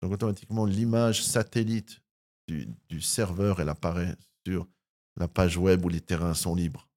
[0.00, 2.00] Donc, automatiquement, l'image satellite
[2.46, 4.68] du, du serveur, elle apparaît sur
[5.16, 6.88] la page web où les terrains sont libres.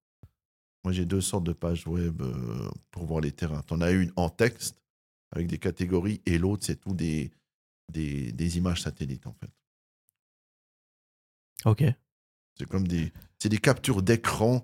[0.83, 3.61] Moi, j'ai deux sortes de pages web euh, pour voir les terrains.
[3.65, 4.81] Tu en as une en texte
[5.31, 7.31] avec des catégories et l'autre, c'est tout des,
[7.91, 9.49] des, des images satellites, en fait.
[11.65, 11.83] Ok.
[12.57, 14.63] C'est comme des, c'est des captures d'écran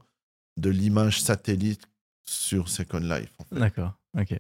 [0.57, 1.88] de l'image satellite
[2.26, 3.32] sur Second Life.
[3.39, 3.55] en fait.
[3.55, 3.93] D'accord.
[4.17, 4.39] Ok.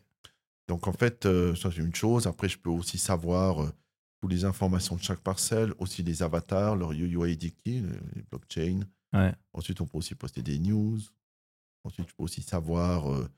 [0.67, 2.27] Donc en fait, euh, ça c'est une chose.
[2.27, 3.71] Après, je peux aussi savoir euh,
[4.21, 8.81] toutes les informations de chaque parcelle, aussi les avatars, leur UUID key, le- les blockchains.
[9.13, 9.33] Ouais.
[9.53, 10.99] Ensuite, on peut aussi poster des news.
[11.83, 13.29] Ensuite, je peux aussi savoir euh,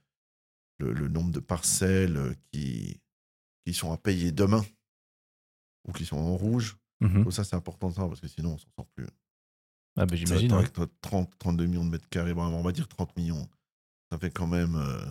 [0.79, 2.99] le, le nombre de parcelles euh, qui,
[3.65, 4.63] qui sont à payer demain
[5.87, 6.77] ou qui sont en rouge.
[7.01, 7.23] Mhm.
[7.23, 9.07] Tout ça, c'est important ça, parce que sinon, on s'en sort plus.
[9.97, 10.51] Ah, bah, j'imagine.
[10.53, 10.59] ouais.
[10.59, 13.47] avec notre 30, 32 millions de mètres carrés, bon, on va dire 30 millions.
[14.11, 14.75] Ça fait quand même.
[14.75, 15.05] euh,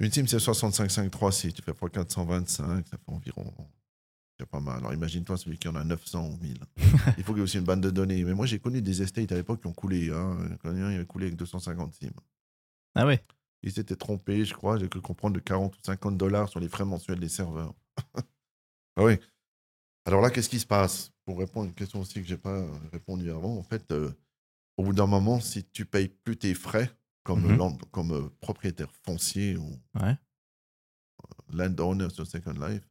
[0.00, 1.32] Une team, c'est 65,53.
[1.32, 3.52] Si tu fais x 425, ça fait environ.
[4.38, 4.78] C'est pas mal.
[4.78, 6.58] Alors imagine-toi celui qui en a 900 ou 1000.
[7.18, 8.22] Il faut qu'il y ait aussi une bande de données.
[8.24, 10.10] Mais moi, j'ai connu des estates à l'époque qui ont coulé.
[10.10, 10.36] Hein.
[10.64, 12.10] Un, il a coulé avec 250 sims.
[12.94, 13.24] Ah ouais.
[13.62, 14.78] Il s'était trompé, je crois.
[14.78, 17.74] J'ai cru comprendre de 40 ou 50 dollars sur les frais mensuels des serveurs.
[18.16, 19.18] ah oui.
[20.04, 21.10] Alors là, qu'est-ce qui se passe?
[21.24, 24.12] Pour répondre à une question aussi que j'ai pas répondu avant, en fait, euh,
[24.76, 26.90] au bout d'un moment, si tu payes plus tes frais
[27.24, 27.56] comme, Mhm.
[27.56, 29.68] land- comme euh, propriétaire foncier ou
[29.98, 30.14] Ouais.
[31.52, 32.86] landowner sur Second Life,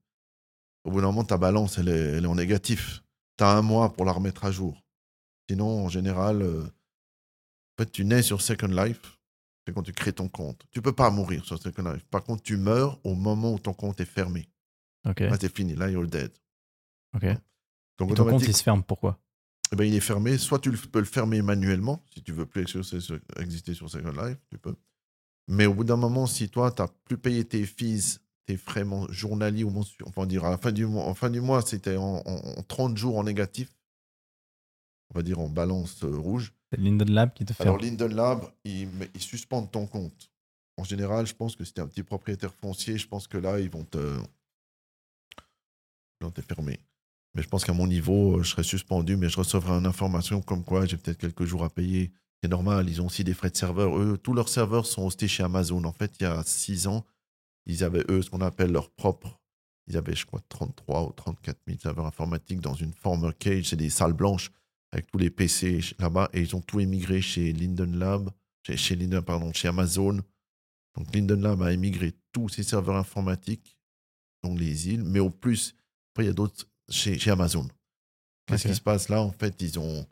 [0.85, 3.03] au bout d'un moment, ta balance, elle est, elle est en négatif.
[3.37, 4.81] Tu as un mois pour la remettre à jour.
[5.49, 9.19] Sinon, en général, euh, en fait, tu nais sur Second Life,
[9.65, 10.63] c'est quand tu crées ton compte.
[10.71, 12.05] Tu peux pas mourir sur Second Life.
[12.05, 14.47] Par contre, tu meurs au moment où ton compte est fermé.
[15.09, 15.21] Ok.
[15.21, 15.75] Là, c'est fini.
[15.75, 16.31] Là, you're dead.
[17.15, 17.25] Ok.
[17.97, 18.83] Donc, Et ton compte, il se ferme.
[18.83, 19.19] Pourquoi?
[19.71, 20.37] Eh ben, il est fermé.
[20.37, 22.61] Soit tu peux le fermer manuellement, si tu veux plus
[23.39, 24.75] exister sur Second Life, tu peux.
[25.47, 28.83] Mais au bout d'un moment, si toi, tu n'as plus payé tes fees, tes frais
[28.83, 31.29] men- journaliers ou mensuels, enfin, on va dire à la fin du mois, en fin
[31.29, 33.69] du mois, c'était en, en- en 30 jours en négatif,
[35.13, 36.53] on va dire en balance euh, rouge.
[36.71, 37.89] C'est Linden Lab qui te Alors, ferme.
[37.89, 38.89] Linden Lab, ils,
[39.19, 40.31] suspendent ton compte.
[40.77, 43.37] En général, je pense que si tu es un petit propriétaire foncier, je pense que
[43.37, 44.19] là, ils vont te,
[46.33, 46.79] te fermer.
[47.35, 50.41] Mais je pense qu'à mon niveau, euh, je serais suspendu, mais je recevrai une information
[50.41, 52.11] comme quoi j'ai peut-être quelques jours à payer.
[52.41, 53.97] C'est normal, ils ont aussi des frais de serveur.
[53.97, 55.83] Eux, tous leurs serveurs sont hostés chez Amazon.
[55.83, 57.05] En fait, il y a six ans,
[57.65, 59.39] ils avaient, eux, ce qu'on appelle leur propre.
[59.87, 63.65] Ils avaient, je crois, 33 ou 34 000 serveurs informatiques dans une former cage.
[63.65, 64.51] C'est des salles blanches
[64.91, 66.29] avec tous les PC là-bas.
[66.33, 68.29] Et ils ont tout émigré chez Linden Lab,
[68.65, 70.19] chez, chez Linden, pardon, chez Amazon.
[70.95, 73.77] Donc, Linden Lab a émigré tous ses serveurs informatiques,
[74.43, 75.03] donc les îles.
[75.03, 75.75] Mais au plus,
[76.11, 77.67] après, il y a d'autres chez, chez Amazon.
[78.45, 79.21] Qu'est-ce qui se passe là?
[79.21, 80.05] En fait, ils ont.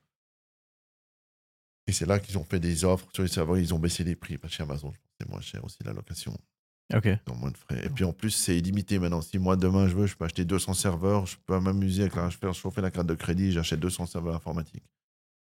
[1.86, 3.58] Et c'est là qu'ils ont fait des offres sur les serveurs.
[3.58, 4.38] Ils ont baissé les prix.
[4.38, 6.36] Parce que chez Amazon, c'est moins cher aussi la location.
[6.94, 7.08] Ok.
[7.30, 7.86] Ont moins de frais.
[7.86, 9.22] Et puis en plus, c'est illimité maintenant.
[9.22, 11.26] Si moi, demain, je veux, je peux acheter 200 serveurs.
[11.26, 13.52] Je peux m'amuser avec la, je faire chauffer la carte de crédit.
[13.52, 14.84] J'achète 200 serveurs informatiques.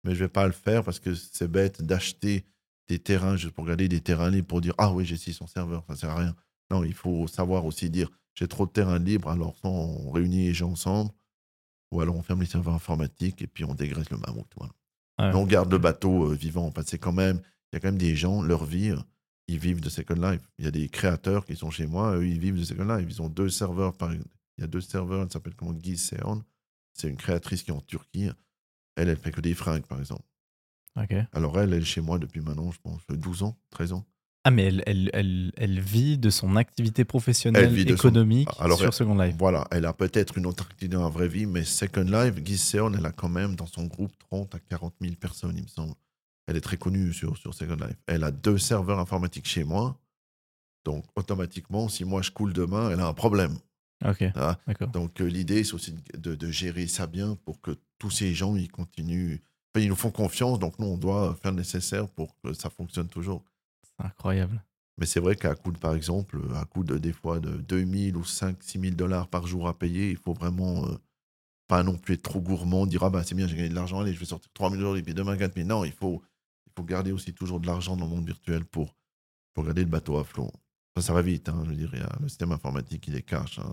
[0.04, 2.44] Mais je vais pas le faire parce que c'est bête d'acheter
[2.88, 5.84] des terrains juste pour regarder des terrains libres pour dire Ah oui, j'ai 600 serveurs.
[5.88, 6.34] Ça sert à rien.
[6.70, 9.28] Non, il faut savoir aussi dire J'ai trop de terrains libres.
[9.28, 11.10] Alors, soit on réunit les gens ensemble.
[11.92, 14.50] Ou alors on ferme les serveurs informatiques et puis on dégraisse le mammouth.
[14.56, 14.72] Voilà.
[15.18, 15.32] Ouais.
[15.32, 16.70] Mais on garde le bateau euh, vivant.
[16.70, 17.40] Que c'est quand même,
[17.72, 18.98] il y a quand même des gens, leur vie, euh,
[19.48, 20.42] ils vivent de Second Life.
[20.58, 23.06] Il y a des créateurs qui sont chez moi, eux, ils vivent de Second Life.
[23.08, 23.94] Ils ont deux serveurs.
[23.96, 24.12] Par...
[24.12, 24.20] Il
[24.58, 26.42] y a deux serveurs, elle s'appelle comment Guy Seon.
[26.92, 28.28] C'est une créatrice qui est en Turquie.
[28.96, 30.22] Elle, elle fait que des fringues, par exemple.
[30.96, 31.14] Ok.
[31.32, 34.06] Alors elle, elle est chez moi depuis maintenant, je pense, 12 ans, 13 ans.
[34.42, 38.94] Ah, mais elle, elle, elle, elle vit de son activité professionnelle, son- économique Alors, sur
[38.94, 39.36] Second Life.
[39.38, 42.56] Voilà, elle a peut-être une autre activité dans la vraie vie, mais Second Life, Guy
[42.56, 45.68] Seon, elle a quand même dans son groupe 30 à 40 000 personnes, il me
[45.68, 45.92] semble.
[46.50, 47.96] Elle est très connue sur, sur Second Life.
[48.06, 49.96] Elle a deux serveurs informatiques chez moi.
[50.84, 53.56] Donc, automatiquement, si moi je coule demain, elle a un problème.
[54.04, 54.58] Ok, Ah.
[54.92, 58.56] Donc, euh, l'idée, c'est aussi de, de gérer ça bien pour que tous ces gens,
[58.56, 59.38] ils continuent.
[59.72, 62.68] Enfin, ils nous font confiance, donc nous, on doit faire le nécessaire pour que ça
[62.68, 63.44] fonctionne toujours.
[63.84, 64.60] C'est incroyable.
[64.98, 68.16] Mais c'est vrai qu'à coût de, par exemple, à coût de des fois de 2000
[68.16, 70.96] ou 5 6000 dollars par jour à payer, il faut vraiment euh,
[71.68, 74.00] pas non plus être trop gourmand, dire ah bah c'est bien, j'ai gagné de l'argent,
[74.00, 75.66] allez, je vais sortir 3000 euros et puis demain 4000.
[75.66, 76.20] Non, il faut,
[76.80, 78.96] faut garder aussi toujours de l'argent dans le monde virtuel pour,
[79.54, 80.50] pour garder le bateau à flot.
[80.96, 83.58] Ça, ça va vite, hein, je le système informatique, il est cash.
[83.58, 83.70] hein,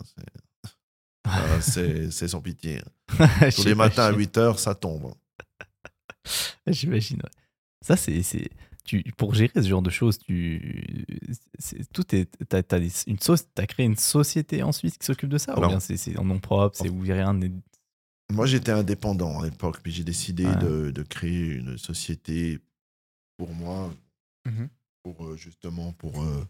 [1.62, 2.82] c'est- sans pitié.
[3.56, 5.14] Tous les matins à 8 heures, ça tombe.
[6.68, 7.18] J'imagine.
[7.24, 7.30] ouais.
[7.82, 8.22] Ça, c'est.
[8.24, 8.50] c'est-
[8.86, 10.96] Tu, pour gérer ce genre de choses, tu,
[11.60, 15.06] c'est- tout est, t'as, t'as des- une sauce, t'as créé une société en Suisse qui
[15.06, 17.52] s'occupe de ça ou Alors- bien c'est, c'est en nom propre, c'est où rien n'est.
[18.32, 20.56] Moi, j'étais indépendant à l'époque, puis j'ai décidé Ouais.
[20.58, 22.60] de, de créer une société
[23.38, 23.94] pour moi,
[24.46, 24.70] Mhm.
[25.04, 26.46] pour euh, justement pour, euh,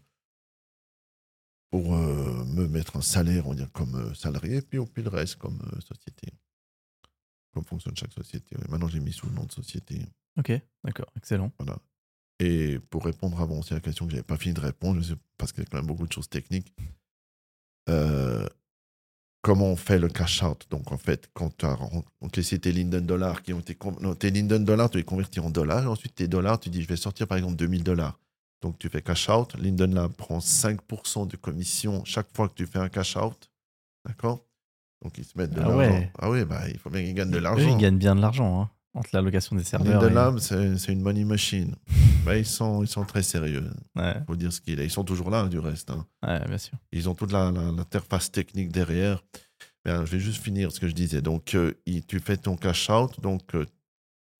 [1.70, 5.02] pour euh, me mettre un salaire, on va dire, comme salarié, et puis, au puis
[5.02, 6.32] le reste comme société.
[7.52, 8.56] Comme fonctionne chaque société.
[8.68, 10.00] Maintenant, j'ai mis sous le nom de société.
[10.38, 10.52] Ok,
[10.84, 11.52] d'accord, excellent.
[11.58, 11.78] Voilà.
[12.38, 15.02] Et pour répondre avant aussi à la question que je n'avais pas fini de répondre,
[15.36, 16.72] parce qu'il y a quand même beaucoup de choses techniques,
[17.88, 18.46] euh,
[19.48, 21.74] comment on fait le cash out Donc, en fait, quand tu as
[22.20, 23.74] encaissé tes Linden dollars qui ont été.
[24.02, 25.84] Non, tes Linden dollars, tu les convertis en dollars.
[25.84, 28.18] Et ensuite, tes dollars, tu dis, je vais sortir par exemple 2000 dollars.
[28.60, 29.54] Donc, tu fais cash out.
[29.58, 33.50] Linden Lab prend 5% de commission chaque fois que tu fais un cash out.
[34.06, 34.44] D'accord?
[35.02, 35.78] Donc, ils se mettent de Ah l'argent.
[35.78, 36.12] ouais.
[36.18, 37.66] Ah oui, bah, il faut bien qu'ils gagnent de l'argent.
[37.66, 40.02] ils gagnent bien de l'argent hein, entre la location des serveurs.
[40.02, 41.74] Linden et- c'est une money machine.
[42.24, 43.70] Bah, ils, sont, ils sont très sérieux.
[43.96, 44.84] Ouais, faut dire ce qu'il est.
[44.86, 45.90] Ils sont toujours là, du reste.
[45.90, 46.06] hein.
[46.26, 46.76] ouais, bien sûr.
[46.92, 49.22] Ils ont toute la- la- l'interface technique derrière.
[49.84, 51.22] Mais, alors, je vais juste finir ce que je disais.
[51.22, 53.64] Donc, euh, il- tu fais ton cash out, donc euh,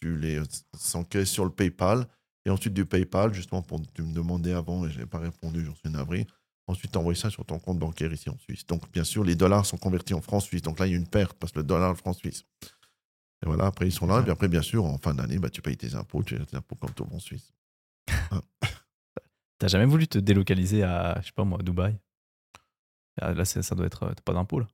[0.00, 0.40] tu les
[0.76, 2.06] s'encaisses sur le PayPal.
[2.44, 5.64] Et ensuite, du PayPal, justement, pour tu me demandais avant et je n'ai pas répondu,
[5.64, 6.26] j'en suis navré.
[6.66, 8.66] Ensuite, tu envoies ça sur ton compte bancaire ici en Suisse.
[8.66, 10.62] Donc, bien sûr, les dollars sont convertis en francs suisses.
[10.62, 12.44] Donc là, il y a une perte parce que le dollar, le franc suisse.
[13.42, 14.18] Et voilà, après, ils sont là.
[14.18, 16.22] Et puis après, bien sûr, en fin d'année, bah, tu payes tes impôts.
[16.22, 17.52] Tu payes tes impôts comme tout bon Suisse.
[19.58, 21.98] T'as jamais voulu te délocaliser à, je sais pas moi, Dubaï?
[23.20, 24.06] Ah, Là, ça doit être.
[24.14, 24.66] T'as pas d'impôt là.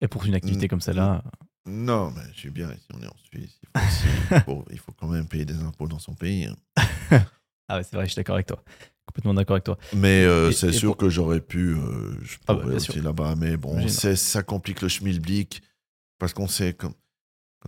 [0.00, 1.22] Et pour une activité Mm, comme celle-là,
[1.66, 3.60] Non, mais je suis bien ici, on est en Suisse.
[3.62, 6.46] Il faut, aussi- il faut- il faut quand même payer des impôts dans son pays.
[6.46, 6.56] hein.
[7.68, 8.62] ah ouais, c'est vrai, je suis d'accord avec toi.
[9.06, 9.78] Complètement d'accord avec toi.
[9.94, 13.34] Mais euh, c'est sûr pour- que j'aurais pu, euh, je Ah bah, pourrais aussi là-bas.
[13.36, 15.62] Mais bon, ça complique le schmilblick
[16.18, 16.94] parce qu'on sait comme.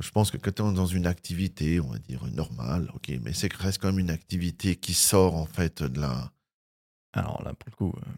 [0.01, 3.33] Je pense que quand tu es dans une activité, on va dire normale, ok, mais
[3.33, 6.33] c'est reste quand même une activité qui sort en fait de la.
[7.13, 8.11] Alors là, pour le coup, euh,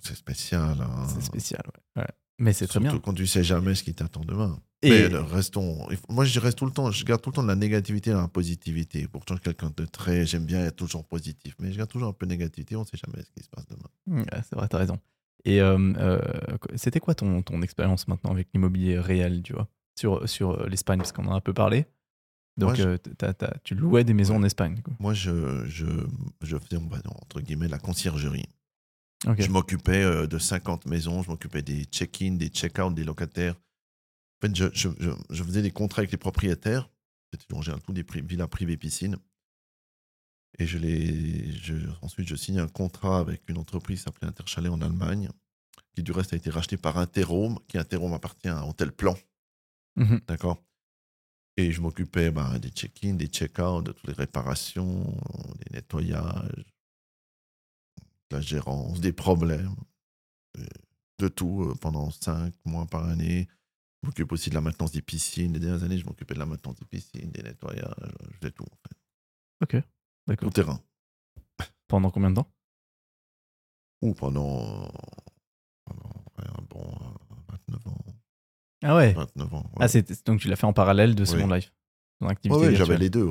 [0.00, 0.76] C'est spécial.
[0.80, 1.06] hein.
[1.08, 1.62] c'est spécial.
[1.96, 2.02] Ouais.
[2.02, 2.08] Ouais.
[2.38, 2.90] Mais c'est très bien.
[2.90, 4.58] Surtout quand tu sais jamais ce qui t'attend demain.
[4.82, 5.86] Et- Mais le- restons.
[6.08, 6.90] Moi, je reste tout le temps.
[6.90, 9.06] Je garde tout le temps de la négativité dans la positivité.
[9.08, 10.24] Pourtant, je suis quelqu'un de très.
[10.24, 12.76] J'aime bien être toujours positif, mais je garde toujours un peu de négativité.
[12.76, 14.22] On ne sait jamais ce qui se passe demain.
[14.22, 14.98] Ouais, c'est vrai, t'as raison.
[15.44, 16.18] Et euh, euh,
[16.76, 19.68] c'était quoi ton, ton expérience maintenant avec l'immobilier réel, tu vois,
[20.00, 21.86] sur, sur euh, l'Espagne, parce qu'on en a un peu parlé.
[22.56, 24.80] Donc, Moi, je- euh, t'as- t'as- tu louais des maisons en Espagne.
[24.82, 24.94] Quoi.
[24.98, 25.86] Moi, je, je,
[26.42, 28.46] je faisais, entre guillemets, la conciergerie.
[29.38, 33.54] Je m'occupais euh, de 50 maisons, je m'occupais des check-in, des check-out, des locataires.
[34.42, 36.88] En fait, je, je, je, je faisais des contrats avec les propriétaires.
[37.32, 39.16] C'était j'ai un tout des pri- villas privées piscines.
[40.58, 44.68] Et je les, je, ensuite, je signais un contrat avec une entreprise qui s'appelait Interchalet
[44.68, 45.28] en Allemagne,
[45.94, 49.16] qui du reste a été racheté par Interhome, qui Interhome appartient à Hôtel Plan.
[49.96, 50.20] Mhm.
[50.26, 50.62] D'accord
[51.56, 55.04] Et je m'occupais ben, des check-in, des check-out, de toutes les réparations,
[55.58, 56.64] des nettoyages,
[58.30, 59.74] de la gérance, des problèmes,
[60.58, 60.66] euh,
[61.18, 63.48] de tout euh, pendant cinq mois par année.
[64.02, 65.52] Je m'occupe aussi de la maintenance des piscines.
[65.52, 67.92] Les dernières années, je m'occupais de la maintenance des piscines, des nettoyages,
[68.30, 68.96] je faisais tout, en fait.
[70.26, 70.48] D'accord.
[70.48, 70.80] Tout terrain.
[71.88, 72.50] Pendant combien de temps?
[74.00, 74.88] Ou pendant,
[75.84, 77.34] pendant ouais, un bon euh,
[77.68, 78.09] 29 ans.
[78.82, 79.12] Ah ouais.
[79.12, 79.62] 29 ans.
[79.74, 79.78] ouais.
[79.80, 81.28] Ah, c'est- donc tu l'as fait en parallèle de Oui.
[81.28, 81.72] Second Life.
[82.20, 83.30] Ton Ouais, activité ouais, j'avais les deux.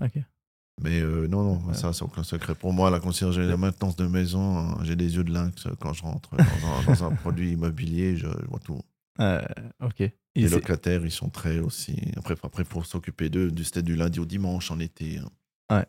[0.00, 0.18] Ok.
[0.82, 1.74] Mais euh, non, non, Ouais.
[1.74, 2.54] ça, c'est aucun secret.
[2.54, 5.92] Pour moi, la conciergerie, la maintenance de maison, hein, j'ai des yeux de lynx quand
[5.92, 8.80] je rentre dans un, dans un produit immobilier, je, je vois tout.
[9.20, 9.42] Euh,
[9.82, 10.00] ok.
[10.00, 11.94] Et Les locataires, ils sont très aussi.
[12.16, 15.18] Après, après pour s'occuper d'eux, c'était du lundi au dimanche en été.
[15.18, 15.84] hein.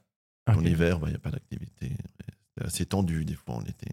[0.49, 0.57] ok.
[0.57, 1.91] En hiver, il n'y a pas d'activité.
[2.57, 3.87] C'est assez tendu, des fois, en été.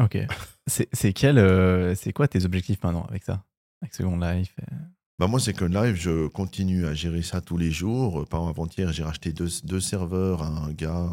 [0.00, 0.16] Ok.
[0.68, 3.44] c'est c'est quel, euh, c'est quoi tes objectifs maintenant avec ça?
[3.84, 4.76] Avec Second Life euh,
[5.18, 8.26] Bah moi, c'est que live, je continue à gérer ça tous les jours.
[8.28, 11.10] Par exemple, avant-hier, j'ai racheté deux, deux serveurs à un gars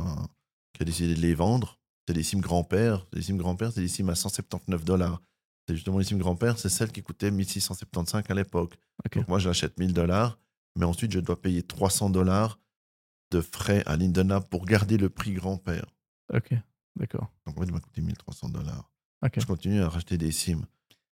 [0.74, 1.78] qui a décidé de les vendre.
[2.08, 3.06] C'est des SIM grand-père.
[3.12, 5.22] Les SIM grand-père, c'est des SIM à 179 dollars.
[5.68, 8.78] C'est justement les SIM grand-père, c'est celle qui coûtait 1675 à l'époque.
[9.14, 10.40] Donc moi, j'achète 1000 dollars,
[10.78, 12.58] mais ensuite, je dois payer 300 dollars
[13.32, 15.86] de frais à Lindena pour garder le prix grand-père.
[16.34, 16.54] Ok.
[16.96, 17.30] D'accord.
[17.46, 18.90] Donc en fait, il m'a coûté 1300 dollars.
[19.26, 19.42] Ok.
[19.42, 20.62] Je continue à racheter des SIM.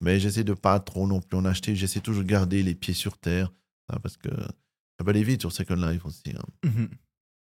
[0.01, 1.75] Mais j'essaie de pas trop non plus en acheter.
[1.75, 3.51] J'essaie toujours de garder les pieds sur terre.
[3.89, 6.31] hein, parce que ça peut aller vite sur Second Life aussi.
[6.35, 6.43] hein.
[6.69, 6.89] Mhm.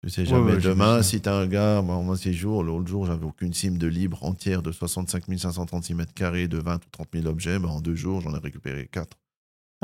[0.04, 3.06] Tu sais jamais ouais, demain, si t'as un gars, moi, moi ces jours, l'autre jour,
[3.06, 7.08] j'avais aucune sim de libre entière de 65 536 mètres carrés de 20 ou 30
[7.14, 7.58] 000 objets.
[7.60, 9.16] Ben, en deux jours, j'en ai récupéré quatre.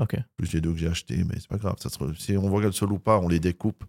[0.01, 0.17] Ok.
[0.37, 1.77] Plus les deux que j'ai achetés, mais c'est pas grave.
[1.79, 3.85] Ça se Si on voit qu'elles se louent pas, on les découpe,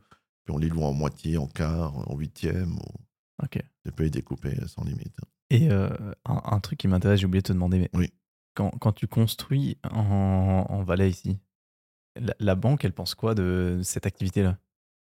[0.45, 2.73] puis on les loue en moitié, en quart, en huitième.
[2.73, 3.43] Ou...
[3.43, 3.59] Ok.
[3.86, 5.17] Je peux les découper sans limite.
[5.49, 5.89] Et euh,
[6.25, 8.11] un, un truc qui m'intéresse, j'ai oublié de te demander, mais Oui.
[8.56, 11.38] Quand, quand tu construis en, en Valais ici,
[12.20, 14.58] la, la banque, elle pense quoi de cette activité-là?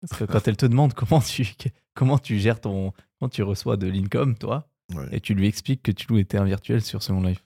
[0.00, 1.46] Parce que quand elle te demande comment tu,
[1.94, 2.92] comment tu gères ton.
[3.20, 5.08] Quand tu reçois de l'income, toi, Ouais.
[5.12, 7.42] et tu lui expliques que tu loues des terrains virtuels sur Second Life,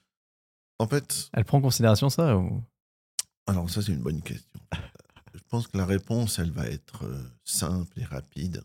[0.77, 2.61] En fait, elle prend en considération ça ou...
[3.47, 4.59] alors ça, c'est une bonne question.
[5.33, 8.61] Je pense que la réponse, elle va être euh, simple et rapide.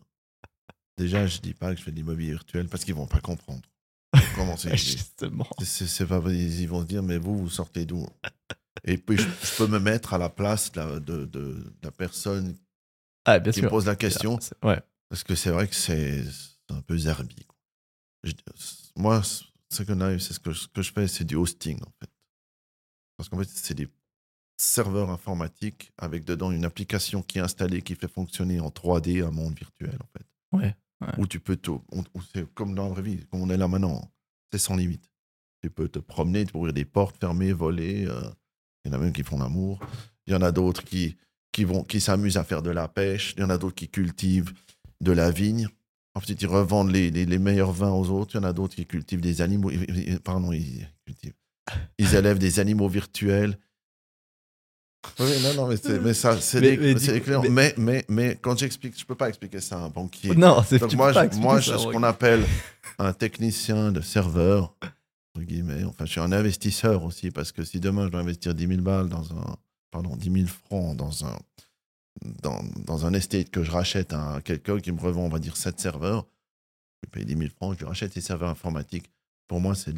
[0.97, 3.61] Déjà, je dis pas que je fais de l'immobilier virtuel parce qu'ils vont pas comprendre.
[4.35, 5.47] Comment c'est Justement.
[5.59, 8.05] C'est- C'est c'est pas, ils vont se dire, mais vous, vous sortez d'où?
[8.83, 11.73] Et puis, je, je peux me mettre à la place de la, de, de- de
[11.83, 12.55] la personne
[13.25, 13.65] Ah, bien qui sûr.
[13.65, 14.81] me pose la question, Ouais.
[15.09, 17.45] parce que c'est vrai que c'est c'est un peu zerbi.
[18.95, 19.21] moi,
[19.69, 22.09] Second Life, c'est ce que, ce que je fais, c'est du hosting, en fait.
[23.17, 23.87] Parce qu'en fait, c'est des
[24.57, 29.31] serveurs informatiques avec dedans une application qui est installée, qui fait fonctionner en 3D un
[29.31, 30.25] monde virtuel, en fait.
[30.53, 30.75] Ouais.
[31.17, 31.81] Où tu peux tout.
[32.33, 34.09] c'est comme dans la vraie vie, comme on est là maintenant.
[34.51, 35.11] C'est sans limite.
[35.61, 38.05] Tu peux te promener, tu ouvrir des portes, fermer, voler.
[38.07, 38.29] euh,
[38.83, 39.79] Il y en a même qui font l'amour.
[40.27, 41.15] Il y en a d'autres qui,
[41.51, 43.33] qui, vont, qui s'amusent à faire de la pêche.
[43.37, 44.53] Il y en a d'autres qui cultivent
[45.01, 45.67] de la vigne.
[46.15, 48.35] Ensuite, ils revendent les, les, les meilleurs vins aux autres.
[48.35, 49.71] Il y en a d'autres qui cultivent des animaux.
[50.23, 51.33] Pardon, ils cultivent.
[51.97, 53.57] Ils élèvent des animaux virtuels.
[55.19, 57.19] Oui, non, non, mais, c'est- mais ça, c'est des- mais des
[57.77, 60.35] mais- Mais, quand j'explique, je peux pas expliquer ça à un banquier.
[60.35, 62.43] Non, c'est Donc moi, je- moi ça, je- ce qu'on appelle
[62.99, 64.75] un technicien de serveur,
[65.35, 68.53] entre guillemets, enfin, je suis un investisseur aussi, parce que si demain je dois investir
[68.55, 69.55] 10 000 balles dans un,
[69.91, 71.37] pardon, 10 000 francs dans un,
[72.41, 75.57] dans, dans un estate que je rachète à quelqu'un qui me revend, on va dire,
[75.57, 76.25] 7 serveurs,
[77.03, 79.09] je paye 10 000 francs, je lui rachète ces serveurs informatiques.
[79.47, 79.93] Pour moi, c'est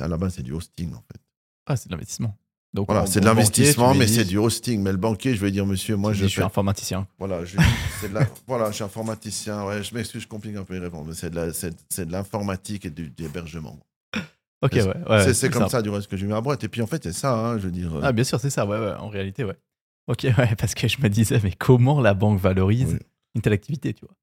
[0.00, 1.20] à la base, c'est du hosting, en fait.
[1.66, 2.36] Ah, c'est de l'investissement.
[2.74, 4.80] Donc, Voilà, c'est de l'investissement, mais c'est du hosting.
[4.80, 7.06] Mais le banquier, je vais dire, monsieur, moi, je je suis fais informaticien.
[7.18, 7.58] voilà, je,
[8.00, 9.64] c'est de la- voilà, je suis informaticien.
[9.66, 11.06] Ouais, je m'excuse, je complique un peu les réponses.
[11.06, 11.30] mais C'est
[12.06, 13.78] de, l'informatique et du, de l'hébergement.
[14.62, 14.84] Ok, ouais.
[15.10, 15.82] ouais, c'est, comme ça.
[15.82, 16.64] du reste que j'ai mis à boîte.
[16.64, 17.94] Et puis en fait, c'est ça, hein, je veux dire.
[17.96, 19.56] euh, Ah, bien sûr, c'est ça, ouais, ouais, en réalité, ouais.
[20.06, 22.98] Ok, ouais, parce que je me disais, mais comment la banque valorise Oui.
[23.34, 24.14] une telle activité, tu vois?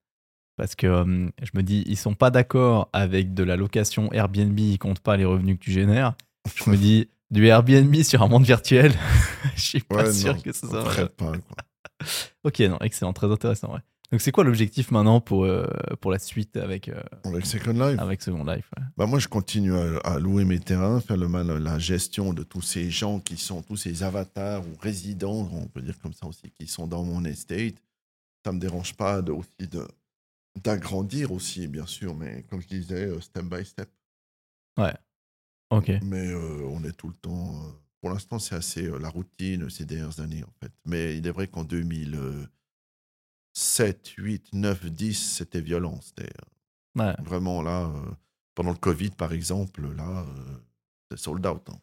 [0.58, 4.58] Parce que euh, je me dis, ils sont pas d'accord avec de la location Airbnb,
[4.60, 6.16] ils comptent pas les revenus que tu génères.
[6.56, 8.93] Je me dis, du Airbnb sur un monde virtuel,
[9.55, 10.84] je suis pas ouais, sûr non, que ça on soit.
[10.86, 11.57] traite pas, quoi.
[12.43, 13.82] Ok, non, excellent, très intéressant, ouais.
[14.11, 15.67] Donc, c'est quoi l'objectif maintenant pour, euh,
[16.01, 18.84] pour la suite avec, euh, Avec Second Life, avec Second Life ouais.
[18.97, 22.41] bah, moi, je continue à, à louer mes terrains, faire le, mal- la gestion de
[22.41, 26.25] tous ces gens qui sont, tous ces avatars ou résidents, on peut dire comme ça
[26.25, 27.75] aussi, qui sont dans mon estate.
[28.43, 29.86] Ça me dérange pas de, aussi de,
[30.63, 33.89] d'agrandir aussi, bien sûr, mais comme je disais, euh, step by step.
[35.72, 37.53] Ok, Mais euh, on est tout le temps.
[37.55, 37.70] euh,
[38.01, 40.72] pour l'instant, c'est assez euh, la routine ces dernières années, en fait.
[40.86, 42.49] Mais il est vrai qu'en 2007,
[44.17, 45.99] 8, 9, 10, c'était violent.
[46.01, 46.32] C'était
[46.97, 47.15] euh, ouais.
[47.24, 47.84] vraiment là.
[47.86, 48.11] euh,
[48.55, 50.55] pendant le Covid, par exemple, là, euh,
[51.11, 51.61] c'est sold out.
[51.70, 51.78] hein.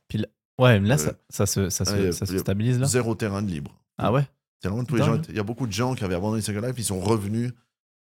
[0.59, 3.15] Ouais, mais là, ça, ça se, ça se, ouais, ça se le- stabilise là Zéro
[3.15, 3.79] terrain de libre.
[3.99, 4.27] Ah ouais?
[4.63, 5.17] C'est vraiment tous les gens.
[5.17, 5.27] Dingue.
[5.29, 7.53] Il y a beaucoup de gens qui avaient abandonné Second Life, ils sont revenus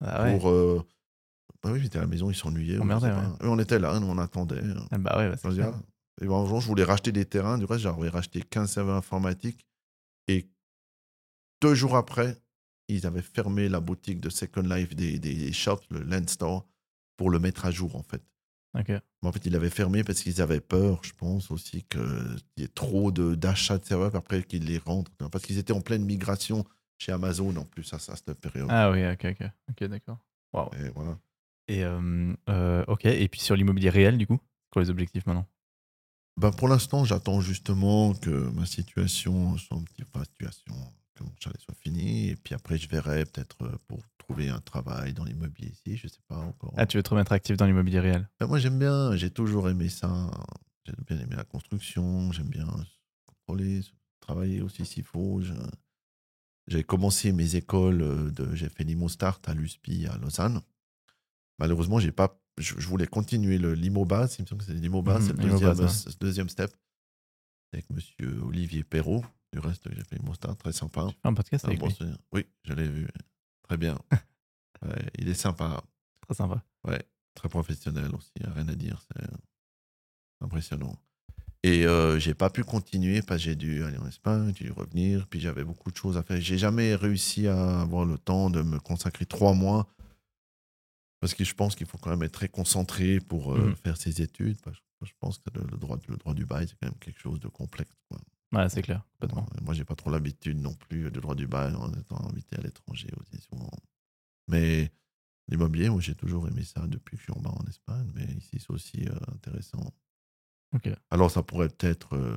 [0.02, 0.38] Ah ouais.
[0.38, 0.48] pour.
[0.48, 0.82] euh,
[1.66, 2.78] bah oui, étaient à la maison, ils s'ennuyaient.
[2.78, 3.46] ouais.
[3.48, 4.60] On était là, nous, on attendait.
[4.60, 4.86] hein.
[4.90, 5.72] Ah bah ouais, bah, c'est clair.
[5.72, 5.80] dire,
[6.22, 7.58] Et ben, je voulais racheter des terrains.
[7.58, 9.66] Du reste, j'avais racheté 15 serveurs informatiques.
[10.28, 10.48] Et
[11.62, 12.36] deux jours après,
[12.88, 16.66] ils avaient fermé la boutique de Second Life des, des shops, le Land Store,
[17.16, 18.22] pour le mettre à jour, en fait.
[18.78, 18.88] Ok.
[18.88, 22.62] Mais en fait, ils l'avaient fermé parce qu'ils avaient peur, je pense aussi, qu'il y
[22.62, 25.10] ait trop de- d'achats de, serveurs après qu'ils les rentrent.
[25.30, 26.64] Parce qu'ils étaient en pleine migration
[26.98, 28.68] chez Amazon, en plus, à, à cette période.
[28.70, 29.48] Ah oui, ok, ok.
[29.70, 30.18] Ok, d'accord.
[30.78, 31.18] Et voilà.
[31.68, 34.40] Et ok, et puis sur l'immobilier réel, du coup,
[34.70, 35.46] quoi les objectifs maintenant?
[36.38, 40.74] Ben, pour l'instant, j'attends justement que ma situation soit un petit peu situation,
[41.14, 42.28] que mon chalet soit fini.
[42.28, 43.56] Et puis après, je verrai peut-être
[43.88, 45.96] pour trouver un travail dans l'immobilier ici.
[45.96, 46.74] Je sais pas encore.
[46.76, 48.28] Ah, tu veux te remettre actif dans l'immobilier réel?
[48.38, 49.16] Ben, moi, j'aime bien.
[49.16, 50.30] J'ai toujours aimé ça.
[50.84, 52.30] J'ai bien aimé la construction.
[52.32, 52.68] J'aime bien
[53.24, 53.80] contrôler,
[54.20, 55.40] travailler aussi s'il faut.
[56.66, 58.54] J'ai commencé mes écoles de.
[58.54, 60.60] J'ai fait l'IMO-Start à l'USPI à Lausanne.
[61.58, 62.38] Malheureusement, j'ai pas.
[62.58, 64.36] Je, je voulais continuer le l'IMO-Base.
[64.38, 65.22] Il me semble que c'est l'IMO-Base.
[65.22, 66.12] Mhm, c'est le deuxième, ouais.
[66.20, 66.74] deuxième step.
[67.72, 69.24] Avec monsieur Olivier Perrault.
[69.52, 70.58] Du reste, j'ai fait l'IMO-Start.
[70.58, 71.06] Très sympa.
[71.24, 71.94] Un podcast Un avec bon lui?
[71.94, 72.18] souvenir.
[72.32, 73.08] oui, je l'ai vu.
[73.62, 73.98] Très bien.
[74.82, 75.82] Ouais, il est sympa.
[76.20, 76.62] Très sympa.
[77.34, 79.24] Très professionnel aussi, rien à dire, c'est
[80.42, 80.94] impressionnant.
[81.62, 84.72] Et euh, j'ai pas pu continuer parce que j'ai dû aller en Espagne, j'ai dû
[84.72, 86.40] revenir, puis j'avais beaucoup de choses à faire.
[86.40, 89.88] J'ai jamais réussi à avoir le temps de me consacrer trois mois
[91.26, 93.74] Parce que je pense qu'il faut quand même être très concentré pour euh, Mhm.
[93.78, 94.56] faire ses études.
[95.02, 97.48] Je pense que le, droit, le droit du bail, c'est quand même quelque chose de
[97.48, 97.90] complexe.
[98.08, 98.20] quoi.
[98.52, 99.44] Ouais, c'est clair, complètement.
[99.60, 102.60] Moi, j'ai pas trop l'habitude non plus du droit du bail en étant invité à
[102.60, 103.68] l'étranger aussi souvent.
[104.46, 104.92] Mais
[105.48, 108.08] l'immobilier, moi, j'ai toujours aimé ça depuis que je suis en bas en Espagne.
[108.14, 109.82] Mais ici, c'est aussi euh, intéressant.
[110.76, 110.88] Ok.
[111.10, 112.36] Alors, ça pourrait être euh,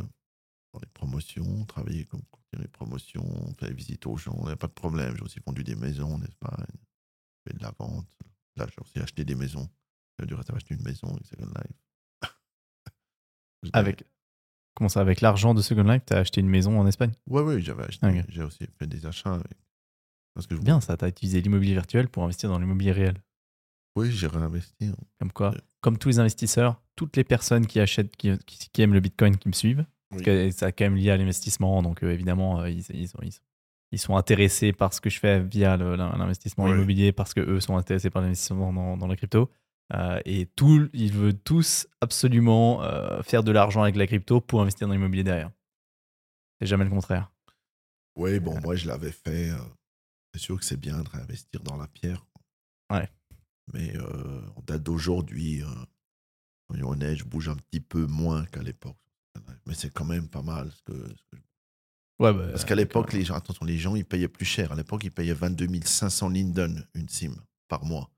[0.74, 4.36] dans les promotions, travailler comme courtier les promotions, faire des visites aux gens.
[4.40, 5.16] Il n'y a pas de problème.
[5.16, 6.66] J'ai aussi vendu des maisons en Espagne,
[7.48, 8.08] fait de la vente.
[8.60, 9.70] Là, j'ai aussi acheté des maisons.
[10.20, 11.78] J'ai du reste à acheter une maison avec Second Life.
[13.74, 14.04] Avec.
[14.76, 17.12] Comment ça Avec l'argent de Second Life, t'as acheté une maison en Espagne?
[17.28, 18.24] Ouais, oui, j'avais acheté.
[18.30, 19.58] J'ai aussi fait des achats avec.
[20.34, 23.16] Parce que je Bien ça, t'as utilisé l'immobilier virtuel pour investir dans l'immobilier réel.
[23.98, 24.86] Oui, j'ai réinvesti.
[24.86, 24.96] hein.
[25.20, 25.62] Comme quoi, Ouais.
[25.82, 29.36] comme tous les investisseurs, toutes les personnes qui achètent, qui, qui- qui aiment le Bitcoin,
[29.38, 30.22] qui me suivent, Oui.
[30.24, 33.20] que ça a quand même lié à l'investissement, donc euh, évidemment, euh, ils, ils sont,
[33.22, 33.42] ils, sont,
[33.92, 36.72] ils sont intéressés par ce que je fais via l'investissement Ouais.
[36.72, 39.50] immobilier, parce que eux sont intéressés par l'investissement dans, dans la crypto.
[39.94, 44.62] Euh, et tout, ils veulent tous absolument euh, faire de l'argent avec la crypto pour
[44.62, 45.52] investir dans l'immobilier derrière.
[46.62, 47.32] C'est jamais le contraire.
[48.16, 49.50] Oui, bon, moi, je l'avais fait.
[49.50, 49.58] euh,
[50.34, 52.24] c'est sûr que c'est bien de réinvestir dans la pierre.
[52.92, 53.10] Ouais.
[53.74, 53.94] Mais
[54.56, 55.64] en date d'aujourd'hui,
[56.70, 58.98] soyons honnêtes, je bouge un petit peu moins qu'à l'époque.
[59.66, 60.72] Mais c'est quand même pas mal.
[60.72, 61.42] ce que- ce que-
[62.20, 64.72] Ouais, bah, Parce qu'à l'époque, les gens, attention, les gens, ils payaient plus cher.
[64.72, 67.34] À l'époque, ils payaient 22 500 linden une sim
[67.68, 68.10] par mois.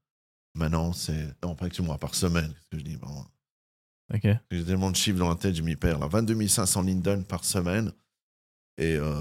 [0.55, 1.35] Maintenant, c'est.
[1.43, 2.49] Non, pas excuse-moi, par semaine.
[2.49, 2.97] Qu'est-ce que je dis.
[4.13, 4.27] Ok.
[4.51, 5.99] J'ai tellement de chiffres dans la tête, je m'y perds.
[5.99, 6.07] Là.
[6.07, 7.91] 22 500 linden par semaine.
[8.77, 9.13] Et euh,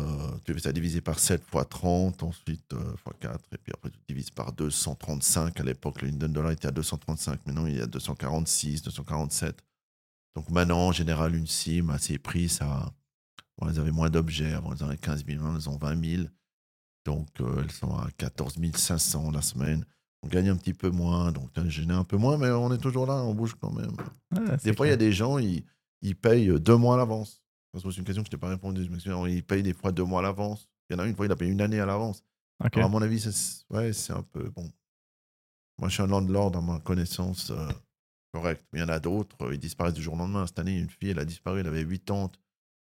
[0.45, 3.39] tu fais ça divisé par 7 fois 30, ensuite euh, fois 4.
[3.53, 5.61] Et puis après, tu divises par 235.
[5.61, 7.47] À l'époque, le linden dollar était à 235.
[7.47, 9.63] Maintenant, il est à 246, 247.
[10.37, 12.91] Donc maintenant, en général, une sim à ces prix, ça.
[13.61, 14.53] Bon, elles avaient moins d'objets.
[14.53, 16.23] Avant, elles en avaient 15 000, maintenant, elles ont 20 000.
[17.05, 19.85] Donc, euh, elles sont à 14 500 la semaine.
[20.23, 22.79] On gagne un petit peu moins, donc ça gêne un peu moins, mais on est
[22.79, 23.97] toujours là, on bouge quand même.
[24.37, 25.65] Ouais, Des fois, il y a des gens, ils,
[26.03, 27.43] ils payent deux mois à l'avance.
[27.73, 28.85] C'est une question que je t'ai pas répondu.
[28.85, 30.69] Je me souviens, ils payent des fois deux mois à l'avance.
[30.89, 32.23] Il y en a une fois, il a payé une année à l'avance.
[32.59, 34.71] À mon avis, c'est ouais, un peu bon.
[35.79, 37.69] Moi, je suis un landlord dans ma connaissance euh,
[38.33, 38.67] correcte.
[38.73, 40.47] Mais il y en a d'autres, euh, ils disparaissent du jour au lendemain.
[40.47, 42.31] Cette année, une fille, elle a disparu, elle avait 80.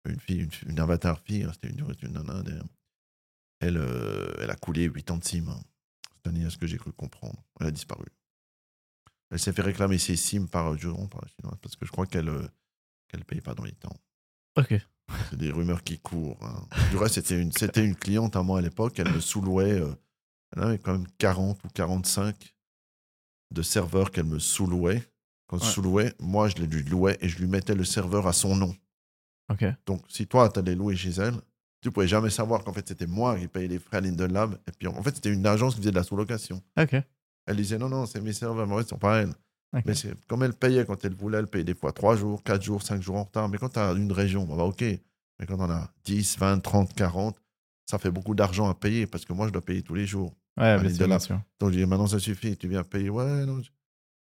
[0.05, 2.42] Une fille, une, une avatar fille, hein, c'était une, une nana.
[3.61, 5.48] Elle, euh, elle a coulé 80 sims.
[5.48, 5.61] hein.
[6.16, 7.42] Cette année, à ce que j'ai cru comprendre.
[7.61, 8.07] Elle a disparu.
[9.30, 12.07] Elle s'est fait réclamer ses sims par jour, par la chinoise, parce que je crois
[12.07, 12.46] qu'elle ne
[13.09, 13.96] qu'elle paye pas dans les temps.
[14.57, 14.74] Ok.
[15.30, 16.38] C'est des rumeurs qui courent.
[16.42, 16.66] hein.
[16.90, 18.98] Du reste, c'était une, une cliente à moi à l'époque.
[18.98, 19.80] Elle me sous-louait.
[19.80, 19.94] euh,
[20.55, 22.55] elle avait quand même 40 ou 45
[23.53, 25.03] de serveurs qu'elle me sous-louait.
[25.46, 25.70] Quand Ouais.
[25.70, 28.74] sous-louais, moi, je lui louais et je lui mettais le serveur à son nom.
[29.51, 29.64] Ok.
[29.86, 31.34] Donc, si toi, tu allais louer chez elle,
[31.80, 34.59] tu pouvais jamais savoir qu'en fait, c'était moi qui payais les frais à Linden Lab.
[34.68, 36.62] Et puis, en fait, c'était une agence qui faisait de la sous-location.
[36.78, 36.97] Ok.
[37.47, 39.34] Elle disait non, non, c'est mes serveurs, mais en fait, ce sont pas elles.
[39.74, 39.82] Ok.
[39.86, 42.62] Mais c'est comme elle payait quand elle voulait, elle payait des fois 3 jours, 4
[42.62, 43.49] jours, 5 jours en retard.
[43.49, 44.82] Mais quand tu as une région, bah, bah, ok.
[44.82, 47.36] Mais quand on a 10, 20, 30, 40,
[47.86, 50.32] ça fait beaucoup d'argent à payer parce que moi, je dois payer tous les jours.
[50.57, 51.40] Ouais, bien sûr.
[51.59, 53.11] Donc, j'ai dit maintenant, ça suffit, tu viens payer.
[53.11, 53.61] Ouais, non.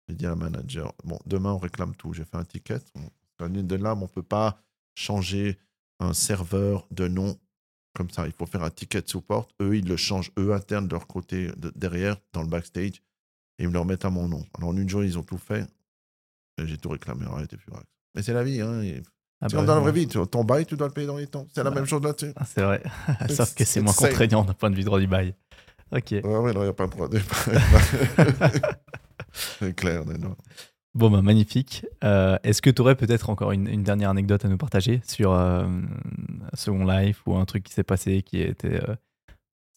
[0.07, 2.13] J'ai dit à la manager, bon, demain, on réclame tout.
[2.13, 2.79] J'ai fait un ticket.
[3.37, 4.61] Dans Linden Lab, on ne peut pas
[4.99, 5.57] changer
[5.99, 7.37] un serveur de nom
[7.95, 8.25] comme ça.
[8.27, 9.47] Il faut faire un ticket de support.
[9.61, 13.01] Eux, ils le changent, eux, interne, de leur côté, de- derrière, dans le backstage.
[13.57, 14.45] Et ils me le remettent à mon nom.
[14.57, 15.65] Alors, en une journée, ils ont tout fait.
[16.57, 17.25] Et j'ai tout réclamé.
[17.25, 17.85] Furax.
[18.15, 18.61] Mais c'est la vie.
[18.61, 18.81] Hein.
[18.81, 19.01] et-
[19.41, 20.07] Ah bah comme dans la vraie vie.
[20.07, 21.47] tu- Ton bail, tu dois le payer dans les temps.
[21.53, 21.75] C'est la Ouais.
[21.77, 22.33] même chose là-dessus.
[22.35, 22.83] Ah, C'est vrai.
[23.29, 25.33] Sauf que c'est moins contraignant d'un point de vue droit du bail.
[25.91, 26.11] Ok.
[26.11, 27.23] Ouais, ouais, non, il n'y a pas de problème.
[29.33, 30.35] c'est clair, non.
[30.95, 31.85] Bon, bah, magnifique.
[32.03, 35.67] Euh, Est-ce que tu aurais peut-être encore une, dernière anecdote à nous partager sur euh,
[36.53, 38.95] Second Life ou un truc qui s'est passé qui était euh,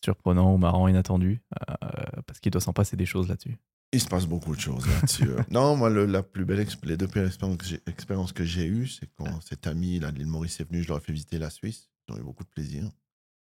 [0.04, 3.56] surprenant ou marrant, inattendu euh, Parce qu'il doit s'en passer des choses là-dessus?
[3.94, 5.28] Il se passe beaucoup de choses là-dessus.
[5.28, 5.42] euh.
[5.50, 8.66] non, moi, la plus belle les deux plus belles expériences que j'ai- expériences que j'ai
[8.66, 11.12] eues, c'est quand cet ami là, de l'île Maurice est venu, je leur ai fait
[11.12, 11.90] visiter la Suisse.
[12.08, 12.84] Ils ont eu beaucoup de plaisir.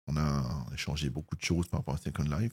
[0.07, 2.53] On a échangé beaucoup de choses par rapport à Second Life.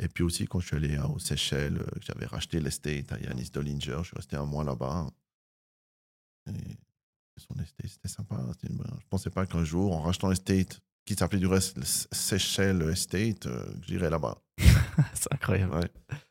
[0.00, 3.18] Et puis aussi, quand je suis allé hein, aux Seychelles, euh, j'avais racheté l'estate à
[3.18, 3.98] Yanis Dollinger.
[4.00, 5.08] Je suis resté un mois là-bas.
[6.48, 6.76] Et
[7.36, 8.40] son estate, c'était sympa.
[8.52, 11.84] c'était une- Je pensais pas qu'un jour, en rachetant l'estate, qui s'appelait du reste le
[11.84, 14.40] Seychelles Estate, euh, j'irais là-bas.
[15.14, 15.74] c'est incroyable.
[15.74, 15.90] Ouais.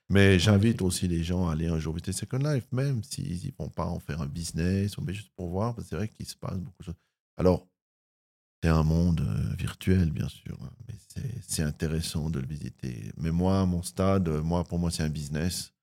[0.10, 3.52] Mais j'invite aussi les gens à aller un jour visiter Second Life, même s'ils ne
[3.58, 6.26] vont pas en faire un business, mais juste pour voir, parce que c'est vrai qu'il
[6.26, 6.96] se passe beaucoup de choses.
[7.38, 7.68] Alors,
[8.64, 10.96] c'est un monde euh, virtuel, bien sûr, hein, mais
[11.42, 13.12] c'est- intéressant de le visiter.
[13.18, 15.74] Mais moi, à mon stade, euh, moi, pour moi, c'est un business.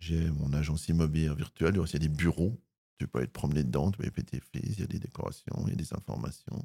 [0.00, 2.60] J'ai mon agence immobilière virtuelle, il y a des bureaux.
[2.98, 4.98] Tu peux aller te promener dedans, tu peux aller tes fils, il y a des
[4.98, 6.64] décorations, il y a des informations.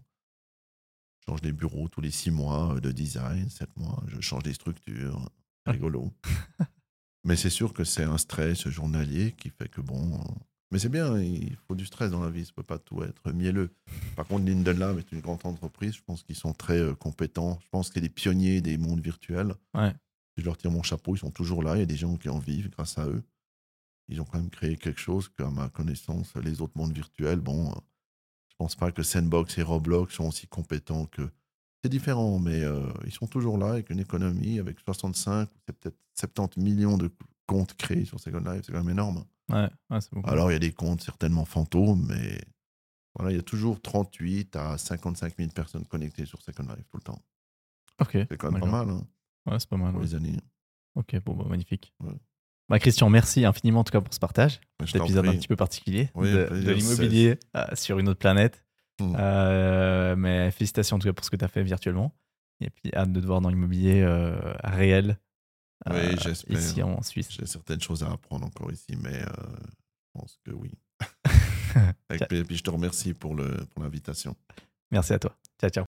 [1.19, 4.03] Je change les bureaux tous les six mois euh, de design, sept mois.
[4.07, 5.29] Je change des structures.
[5.65, 6.13] Rigolo.
[7.23, 10.23] Mais c'est sûr que c'est un stress journalier qui fait que bon.
[10.71, 13.31] Mais c'est bien, il faut du stress dans la vie, ça peut pas tout être
[13.31, 13.71] mielleux.
[14.15, 17.59] Par contre, Linden Lab est une grande entreprise, je pense qu'ils sont très euh, compétents.
[17.63, 19.53] Je pense que c'est les pionniers des mondes virtuels.
[19.73, 19.93] Ouais.
[20.37, 22.29] Je leur tire mon chapeau, ils sont toujours là, il y a des gens qui
[22.29, 23.23] en vivent grâce à eux.
[24.07, 27.69] Ils ont quand même créé quelque chose qu'à ma connaissance, les autres mondes virtuels, bon,
[27.71, 27.75] euh,
[28.49, 31.29] je pense pas que Sandbox et Roblox sont aussi compétents que.
[31.83, 35.77] C'est différent, mais euh, ils sont toujours là avec une économie, avec 65 ou c'est
[35.77, 37.11] peut-être 70 millions de
[37.45, 39.23] comptes créés sur Second Life, c'est quand même énorme.
[39.49, 40.29] Ouais, ouais, c'est beaucoup.
[40.29, 42.39] Alors, il y a des comptes certainement fantômes, mais
[43.15, 46.97] voilà, il y a toujours 38 à 55 000 personnes connectées sur Second Life tout
[46.97, 47.21] le temps.
[48.01, 48.11] ok.
[48.29, 49.07] C'est quand même pas mal hein,
[49.45, 49.91] Ouais, c'est pas mal.
[49.91, 50.07] pour ouais.
[50.07, 50.39] les années.
[50.95, 51.93] Ok, bon, bah, magnifique.
[52.03, 52.13] Ouais.
[52.67, 54.59] Bah, Christian, merci infiniment en tout cas pour ce partage.
[54.81, 58.65] Je Cet épisode un petit peu particulier Oui, de, l'immobilier euh, sur une autre planète.
[58.99, 59.15] Mm.
[59.19, 62.15] Euh, mais félicitations en tout cas pour ce que tu as fait virtuellement.
[62.61, 65.19] Et puis hâte de te voir dans l'immobilier euh, réel.
[65.89, 66.59] Oui, euh, j'espère.
[66.59, 67.27] Ici en Suisse.
[67.31, 70.71] J'ai certaines choses à apprendre encore ici, mais euh, je pense que oui.
[72.07, 72.45] Plaisir.
[72.47, 74.35] Puis je te remercie pour le- pour l'invitation.
[74.91, 75.35] Merci à toi.
[75.59, 75.85] Ciao, ciao.